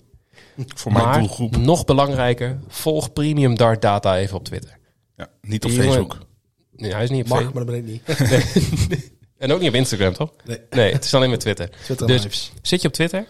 [0.75, 1.57] Voor mijn maar doelgroep.
[1.57, 4.77] nog belangrijker, volg Premium Dart Data even op Twitter.
[5.17, 6.25] Ja, niet op Die jongen- Facebook.
[6.71, 7.55] Nee, hij is niet op Mag, Facebook.
[7.65, 9.13] maar dat ben ik niet.
[9.37, 10.33] En ook niet op Instagram, toch?
[10.45, 10.59] Nee.
[10.69, 11.69] Nee, het is alleen met Twitter.
[11.83, 12.51] Twitter Dus-.
[12.61, 13.25] Zit je op Twitter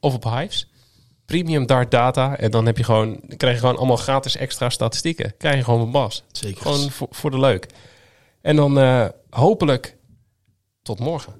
[0.00, 0.70] of op Hives,
[1.32, 4.70] Premium Dart Data, en dan heb je gewoon, dan krijg je gewoon allemaal gratis extra
[4.70, 5.36] statistieken.
[5.36, 6.24] Krijg je gewoon een bas.
[6.32, 6.62] Zeker.
[6.62, 7.66] Gewoon voor, voor de leuk.
[8.40, 9.96] En dan eh, hopelijk
[10.82, 11.34] tot morgen.